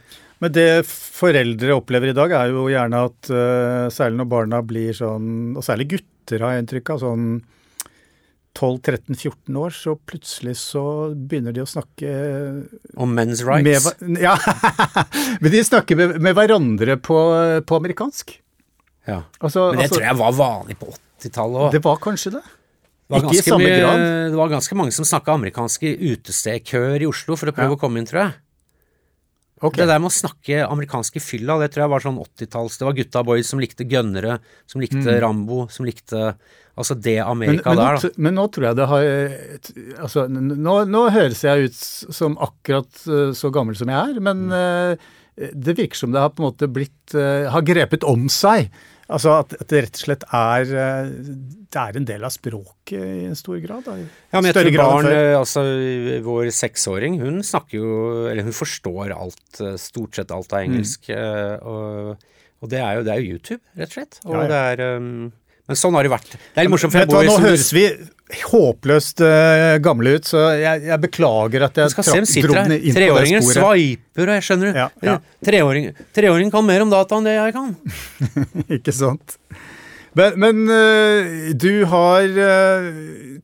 [0.42, 4.96] Men det foreldre opplever i dag, er jo gjerne at uh, særlig når barna blir
[4.98, 7.26] sånn, og særlig gutter, gutter, har jeg inntrykk av, sånn
[8.52, 10.84] 12-13-14 år, så plutselig så
[11.16, 12.08] begynner de å snakke
[13.00, 13.94] Om men's rights?
[14.02, 14.36] Med, ja,
[15.40, 17.16] men de snakker med, med hverandre på,
[17.64, 18.36] på, amerikansk.
[19.08, 21.70] Ja, altså, Men det altså, tror jeg var vanlig på 80-tallet òg.
[21.72, 22.42] Det var kanskje det?
[23.20, 24.06] Det Ikke i samme mye, grad.
[24.32, 27.78] Det var ganske mange som snakka amerikanske utestedkøer i Oslo for å prøve ja.
[27.78, 28.34] å komme inn, tror jeg.
[29.62, 29.84] Okay.
[29.84, 32.96] Det der med å snakke amerikanske fylla, det tror jeg var sånn 80-talls Det var
[32.96, 35.18] gutta boys som likte gønnere, som likte mm.
[35.22, 36.32] Rambo, som likte
[36.72, 38.08] Altså det Amerika men, men der, da.
[38.08, 39.08] Nå, men nå tror jeg det har
[40.02, 41.82] Altså, nå, nå, høres jeg ut
[42.18, 44.56] som akkurat eh, så gammel som jeg er, men mm.
[44.56, 48.72] uh, det virker som det har på en måte blitt uh, Har grepet om seg.
[49.10, 51.10] Altså at, at, det rett og slett er eh,
[51.72, 53.84] Det er en del av språket i en stor grad?
[53.86, 55.64] Da, ja, men jeg tror barn, eh, altså
[56.26, 57.92] Vår seksåring, hun snakker jo
[58.30, 61.10] Eller hun forstår alt, eh, stort sett alt av engelsk.
[61.10, 61.68] Mm.
[61.68, 62.32] Og,
[62.62, 64.20] og, det er jo, det er jo YouTube, rett og slett.
[64.26, 64.50] Og ja, ja.
[64.52, 65.30] det er um,
[65.68, 66.36] Men sånn har det vært.
[66.36, 67.86] Det er litt morsomt, for jeg bor Nå høres vi
[68.46, 72.08] håpløst uh, gamle ut, så jeg, jeg beklager at jeg trakk
[72.46, 75.16] dro inn Treåringer sveiper, og jeg skjønner ja, ja.
[75.44, 77.74] Treåring, treåring kan mer om data enn det jeg kan.
[78.78, 79.36] Ikke sant.
[80.16, 82.88] Men, men uh, du har uh,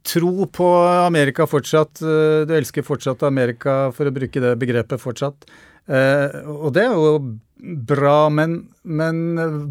[0.08, 0.70] tro på
[1.08, 2.00] Amerika fortsatt.
[2.00, 5.48] du elsker fortsatt Amerika, for å bruke det begrepet fortsatt.
[5.88, 7.12] og det er jo
[7.58, 9.22] bra, men, men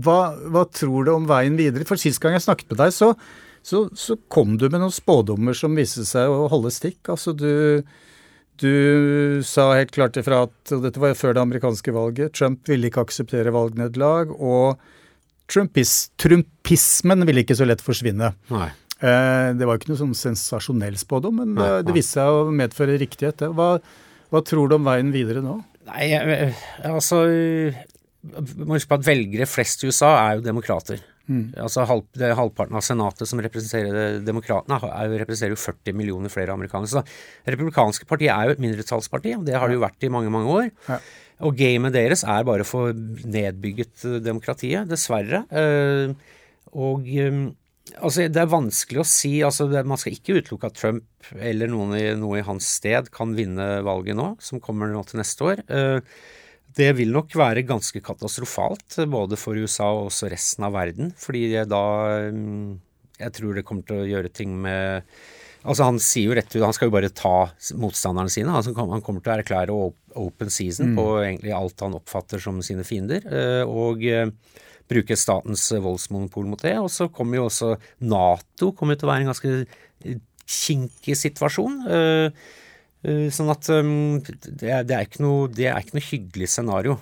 [0.03, 1.87] hva, hva tror du om veien videre?
[1.87, 3.13] For sist gang jeg snakket med deg, så
[3.67, 7.01] så, så, kom du med noen spådommer som viste seg å holde stikk.
[7.11, 7.83] Altså du,
[8.63, 12.87] du sa helt klart ifra at og dette var før det amerikanske valget, Trump ville
[12.87, 14.79] ikke akseptere valgnederlag, og
[15.47, 18.33] Trumpis, trumpismen ville ikke så lett forsvinne.
[18.51, 18.67] Nei.
[18.97, 22.97] Eh, det var ikke noe sånn sensasjonell spådom, men nei, det viste seg å medføre
[22.99, 23.45] riktighet.
[23.55, 23.75] Hva,
[24.33, 25.59] hva, tror du om veien videre nå?
[25.87, 26.09] Nei,
[26.83, 27.21] altså
[28.59, 30.99] Må huske på at velgere flest i USA er jo demokrater.
[31.27, 31.43] Mm.
[31.59, 34.79] Altså halv, det er Halvparten av senatet som representerer demokratene,
[35.19, 36.91] representerer jo 40 millioner flere amerikanere.
[36.91, 40.11] Så det republikanske partiet er jo et mindretallsparti, og det har det jo vært i
[40.13, 40.69] mange, mange år.
[40.87, 41.01] Ja.
[41.45, 45.43] Og gamet deres er bare å få nedbygget eh, demokratiet, dessverre.
[45.51, 46.15] Uh,
[46.77, 47.43] og um,
[47.99, 51.69] altså, det er vanskelig å si altså, det, Man skal ikke utelukke at Trump eller
[51.71, 55.45] noen i, noe i hans sted kan vinne valget nå, som kommer nå til neste
[55.45, 55.63] år.
[55.69, 56.17] Uh,
[56.77, 61.11] det vil nok være ganske katastrofalt, både for USA og også resten av verden.
[61.17, 61.83] Fordi da
[62.33, 62.77] mm,
[63.17, 65.07] Jeg tror det kommer til å gjøre ting med
[65.67, 67.49] Altså Han sier jo rett ut Han skal jo bare ta
[67.81, 68.53] motstanderne sine.
[68.53, 69.77] Altså, han kommer til å erklære
[70.21, 70.99] open season mm.
[70.99, 73.25] på egentlig alt han oppfatter som sine fiender.
[73.25, 74.29] Eh, og eh,
[74.87, 76.77] bruke statens voldsmonopol mot det.
[76.79, 77.73] Og så kommer jo også
[78.07, 80.15] Nato kommer til å være en ganske
[80.47, 81.81] kinkig situasjon.
[83.07, 86.97] Eh, sånn at um, det, er, det, er noe, det, er, ikke noe, hyggelig scenario.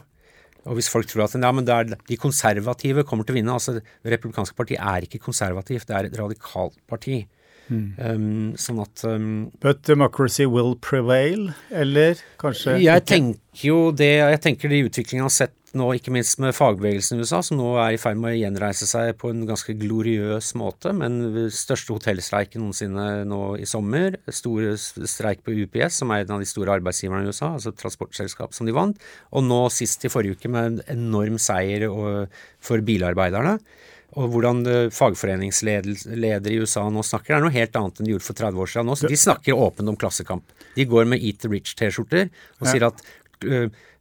[0.65, 3.75] Og hvis folk tror at ja, men er, de konservative kommer til å vinne altså
[3.77, 7.23] Det republikanske partiet er ikke konservativt, det er et radikalt parti.
[7.65, 7.85] Mm.
[7.97, 9.29] Um, sånn at um,
[9.61, 13.09] But democracy will prevail, eller kanskje Jeg ikke?
[13.09, 17.17] tenker jo det Jeg tenker de utviklingene jeg har sett nå, ikke minst med fagbevegelsen
[17.17, 20.53] i USA, som nå er i ferd med å gjenreise seg på en ganske gloriøs
[20.59, 21.19] måte, men
[21.53, 26.49] største hotellstreiken noensinne nå i sommer, store streik på UPS, som er en av de
[26.49, 30.51] store arbeidsgiverne i USA, altså transportselskap som de vant, og nå sist i forrige uke
[30.51, 31.87] med en enorm seier
[32.63, 33.59] for bilarbeiderne.
[34.15, 38.27] Og hvordan eh, fagforeningsledere i USA nå snakker, er noe helt annet enn de gjorde
[38.29, 38.91] for 30 år siden.
[38.91, 40.55] Nå, de snakker åpent om klassekamp.
[40.75, 42.29] De går med Eat the Rich-T-skjorter
[42.61, 43.03] og sier at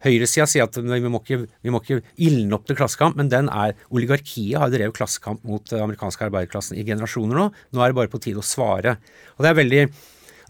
[0.04, 3.48] Høyresida sier at vi må, ikke, vi må ikke ildne opp til klassekamp, men den
[3.52, 7.50] er Oligarkiet har drevet klassekamp mot den amerikanske arbeiderklassen i generasjoner nå.
[7.72, 8.98] Nå er det bare på tide å svare.
[9.36, 9.84] Og Det er veldig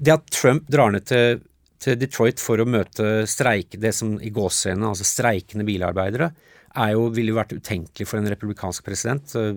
[0.04, 1.38] Det at Trump drar ned til,
[1.78, 7.06] til Detroit for å møte streik, det som i gåsehendene, altså streikende bilarbeidere, er jo,
[7.14, 9.52] ville jo vært utenkelig for en republikansk president uh,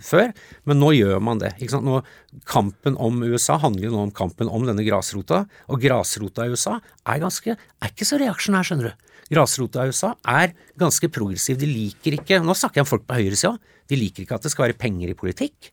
[0.00, 0.32] før,
[0.64, 1.52] men nå gjør man det.
[1.84, 2.00] Nå,
[2.48, 6.78] kampen om USA handler jo nå om kampen om denne grasrota, og grasrota i USA
[6.78, 11.58] er, ganske, er ikke så reaksjonær, skjønner du grasrota i USA er ganske progressiv.
[11.60, 13.54] De liker ikke Nå snakker jeg om folk på høyresida.
[13.88, 15.70] De liker ikke at det skal være penger i politikk.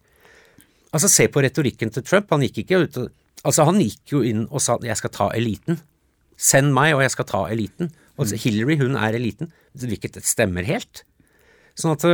[0.89, 2.31] Altså, se på retorikken til Trump.
[2.33, 3.01] Han gikk ikke ut
[3.47, 5.79] Altså, han gikk jo inn og sa 'jeg skal ta eliten'.
[6.35, 7.91] Send meg, og jeg skal ta eliten.
[8.19, 8.41] Og mm.
[8.43, 9.53] Hillary, hun er eliten.
[9.79, 11.05] Hvilket stemmer helt.
[11.79, 12.05] Sånn at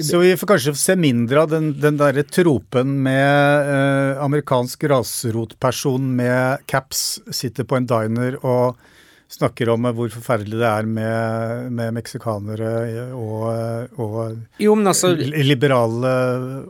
[0.00, 6.06] så vi får kanskje se mindre av den, den derre tropen med eh, amerikansk grasrotperson
[6.16, 8.78] med caps sitter på en diner og
[9.28, 12.70] snakker om hvor forferdelig det er med, med meksikanere
[13.12, 16.12] og, og jo, altså, liberale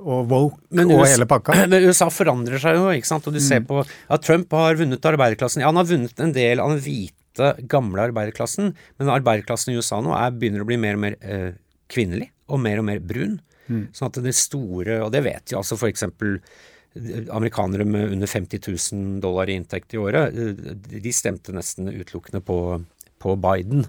[0.03, 1.55] og woke og USA, hele pakka.
[1.71, 3.31] Men USA forandrer seg jo, ikke sant.
[3.31, 3.47] Og du mm.
[3.47, 5.63] ser på at Trump har vunnet arbeiderklassen.
[5.63, 7.15] Ja, han har vunnet en del av den hvite,
[7.71, 11.53] gamle arbeiderklassen, men arbeiderklassen i USA nå er, begynner å bli mer og mer eh,
[11.93, 13.39] kvinnelig og mer og mer brun.
[13.69, 13.87] Mm.
[13.93, 16.07] Sånn at det store, og det vet jo altså f.eks.
[17.35, 20.37] amerikanere med under 50 000 dollar i inntekt i året,
[20.89, 22.59] de stemte nesten utelukkende på,
[23.21, 23.85] på Biden.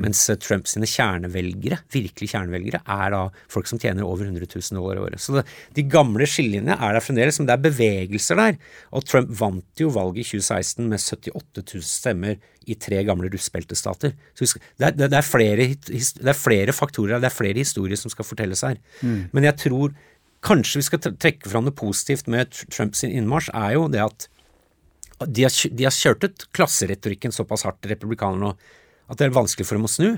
[0.00, 3.22] Mens Trump sine kjernevelgere, virkelig kjernevelgere, er da
[3.52, 5.20] folk som tjener over 100 000 dollar i året.
[5.20, 5.44] Så det,
[5.76, 8.56] de gamle skillelinjene er der fremdeles, men det er bevegelser der.
[8.96, 12.40] Og Trump vant jo valget i 2016 med 78 000 stemmer
[12.70, 14.14] i tre gamle rustbeltestater.
[14.38, 14.48] Så
[14.80, 18.28] det er, det, er flere, det er, flere, faktorer, det er flere historier som skal
[18.28, 18.78] fortelles her.
[19.02, 19.28] Mm.
[19.34, 19.96] Men jeg tror
[20.42, 24.28] kanskje vi skal trekke fram det positivt med Trumps innmarsj, er jo det at
[25.22, 28.54] de har, de har kjørt ut klasseretorikken såpass hardt, republikanerne nå
[29.08, 30.08] at det er vanskelig for dem å snu.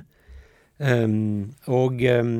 [0.78, 2.36] Um, og um,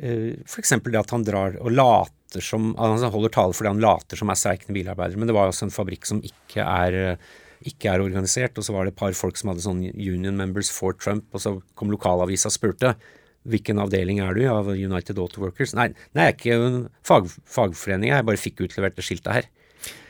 [0.00, 0.74] uh, f.eks.
[0.80, 4.38] det at han drar og later som Han holder tale fordi han later som er
[4.40, 7.20] streikende bilarbeidere, men det var også en fabrikk som ikke er,
[7.62, 10.72] ikke er organisert, og så var det et par folk som hadde sånn union members
[10.74, 12.96] for Trump, og så kom lokalavisa og spurte
[13.46, 15.74] hvilken avdeling er du i av United Auto Workers?
[15.76, 19.48] Nei, nei jeg er ikke en fag, fagforening, jeg bare fikk utlevert det skiltet her.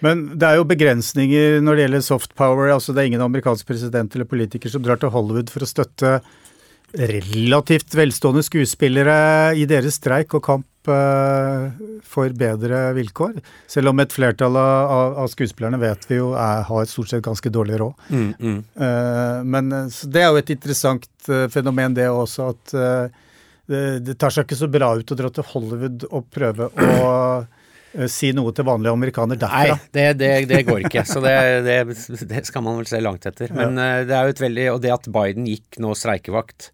[0.04, 2.72] Men det er jo begrensninger når det gjelder soft power.
[2.74, 6.18] altså Det er ingen amerikansk president eller politiker som drar til Hollywood for å støtte
[6.94, 9.16] relativt velstående skuespillere
[9.58, 11.72] i deres streik og kamp uh,
[12.06, 13.40] for bedre vilkår.
[13.70, 17.50] Selv om et flertall av, av skuespillerne vet vi jo er, har stort sett ganske
[17.50, 18.06] dårlig råd.
[18.14, 18.60] Mm, mm.
[18.78, 22.78] Uh, men det er jo et interessant uh, fenomen det også, at
[23.64, 27.12] det, det tar seg ikke så bra ut å dra til Hollywood og prøve å
[27.44, 27.62] Eh,
[28.10, 29.76] si noe til vanlige amerikaner derfra.
[29.76, 31.04] Nei, det, det, det går ikke.
[31.08, 31.34] Så det,
[32.30, 33.54] det, skal man vel se langt etter.
[33.54, 33.88] Men ja.
[34.00, 36.70] Eh, det er jo et veldig Og det at Biden gikk nå streikevakt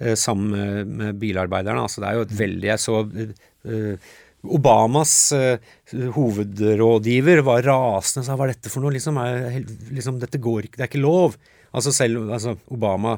[0.00, 4.12] eh, sammen med bilarbeiderne, altså det er jo et veldig Jeg så uh,
[4.54, 5.74] Obamas uh,
[6.16, 8.92] hovedrådgiver var rasende og sa hva er dette for noe?
[8.92, 9.60] Liksom, er,
[9.96, 11.38] liksom, dette går ikke, det er ikke lov.
[11.74, 13.16] Altså selv altså Obama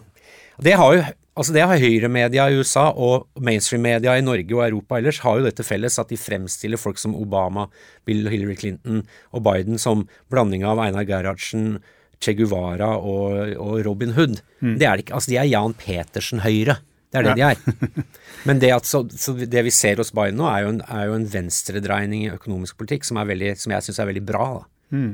[0.62, 4.96] Det har jo Altså Det har høyremedia i USA og mainstream-media i Norge og Europa
[4.96, 7.66] ellers har jo dette felles at de fremstiller folk som Obama,
[8.08, 9.02] Bill Hillary Clinton
[9.36, 11.76] og Biden som blanding av Einar Gerhardsen,
[12.24, 14.40] Che Guevara og, og Robin Hood.
[14.64, 14.78] Mm.
[14.80, 15.18] Det er det ikke.
[15.18, 16.78] Altså De er Jan Petersen-høyre.
[17.12, 17.36] Det er det ja.
[17.36, 18.06] de er.
[18.48, 21.10] Men det, at, så, så det, vi ser hos Biden nå, er jo en, er
[21.10, 24.48] jo en venstredreining i økonomisk politikk som, veldig, som jeg syns er veldig bra.
[24.56, 24.96] da.
[24.96, 25.12] Mm.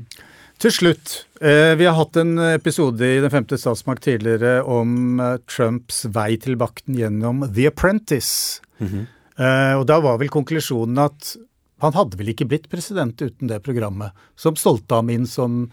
[0.62, 5.40] Til slutt, eh, vi har hatt en episode i Den femte statsmakt tidligere om eh,
[5.50, 8.62] Trumps vei til makten gjennom The Apprentice.
[8.78, 9.06] Mm -hmm.
[9.78, 11.36] Og da var vel konklusjonen at
[11.80, 15.72] han hadde vel ikke blitt president uten det programmet, som stolte ham inn som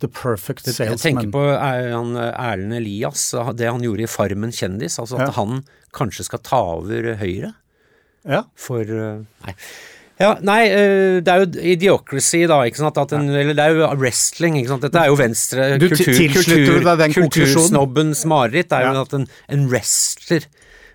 [0.00, 0.88] the perfect salesman.
[0.88, 4.98] Jeg tenker på Erlend Elias, det han gjorde i Farmen kjendis.
[4.98, 5.30] Altså at ja.
[5.30, 7.54] han kanskje skal ta over Høyre.
[8.24, 8.42] Ja.
[8.56, 9.54] For Nei.
[10.18, 12.58] Ja, nei, eh, det er jo idiocracy, da.
[12.66, 12.98] ikke sant?
[13.14, 14.58] En, eller det er jo wrestling.
[14.58, 14.86] ikke sant?
[14.88, 19.04] Dette er jo venstre du kultur, kultur, Kultursnobbens mareritt er jo ja.
[19.06, 20.48] at en, en, wrestler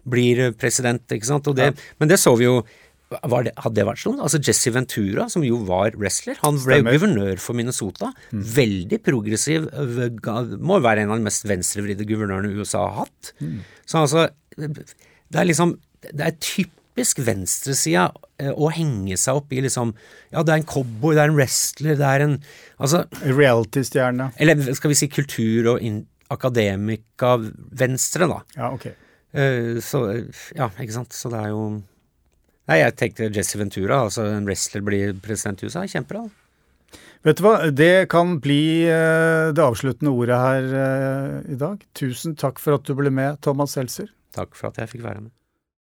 [0.03, 1.47] blir president, ikke sant.
[1.55, 1.93] Det, ja.
[2.03, 2.59] Men det så vi jo
[3.13, 4.19] det, hadde det vært sånn?
[4.26, 8.11] Altså Jesse Ventura, som jo var wrestler, han ble jo guvernør for Minnesota.
[8.34, 8.43] Mm.
[8.57, 9.67] Veldig progressiv,
[10.59, 13.36] må være en av de mest venstrevridde guvernørene USA har hatt.
[13.39, 13.59] Mm.
[13.86, 19.53] Så altså, det er liksom Det er typisk typisk venstresida eh, å henge seg opp
[19.53, 19.93] i liksom
[20.31, 22.35] Ja, det er en cowboy, det er en wrestler, det er en
[22.79, 24.31] Altså Reality-stjerne.
[24.37, 25.79] Eller skal vi si kultur- og
[26.33, 28.41] akademika-venstre, da.
[28.57, 28.87] Ja, ok.
[29.33, 30.23] Uh, så
[30.55, 31.13] Ja, ikke sant.
[31.13, 31.81] Så det er jo
[32.63, 36.29] Nei, jeg tenkte Jesse Ventura, altså en wrestler blir president i USA, kjempebra.
[37.27, 41.83] Vet du hva, det kan bli det avsluttende ordet her i dag.
[41.91, 44.07] Tusen takk for at du ble med, Thomas Seltzer.
[44.31, 45.35] Takk for at jeg fikk være med.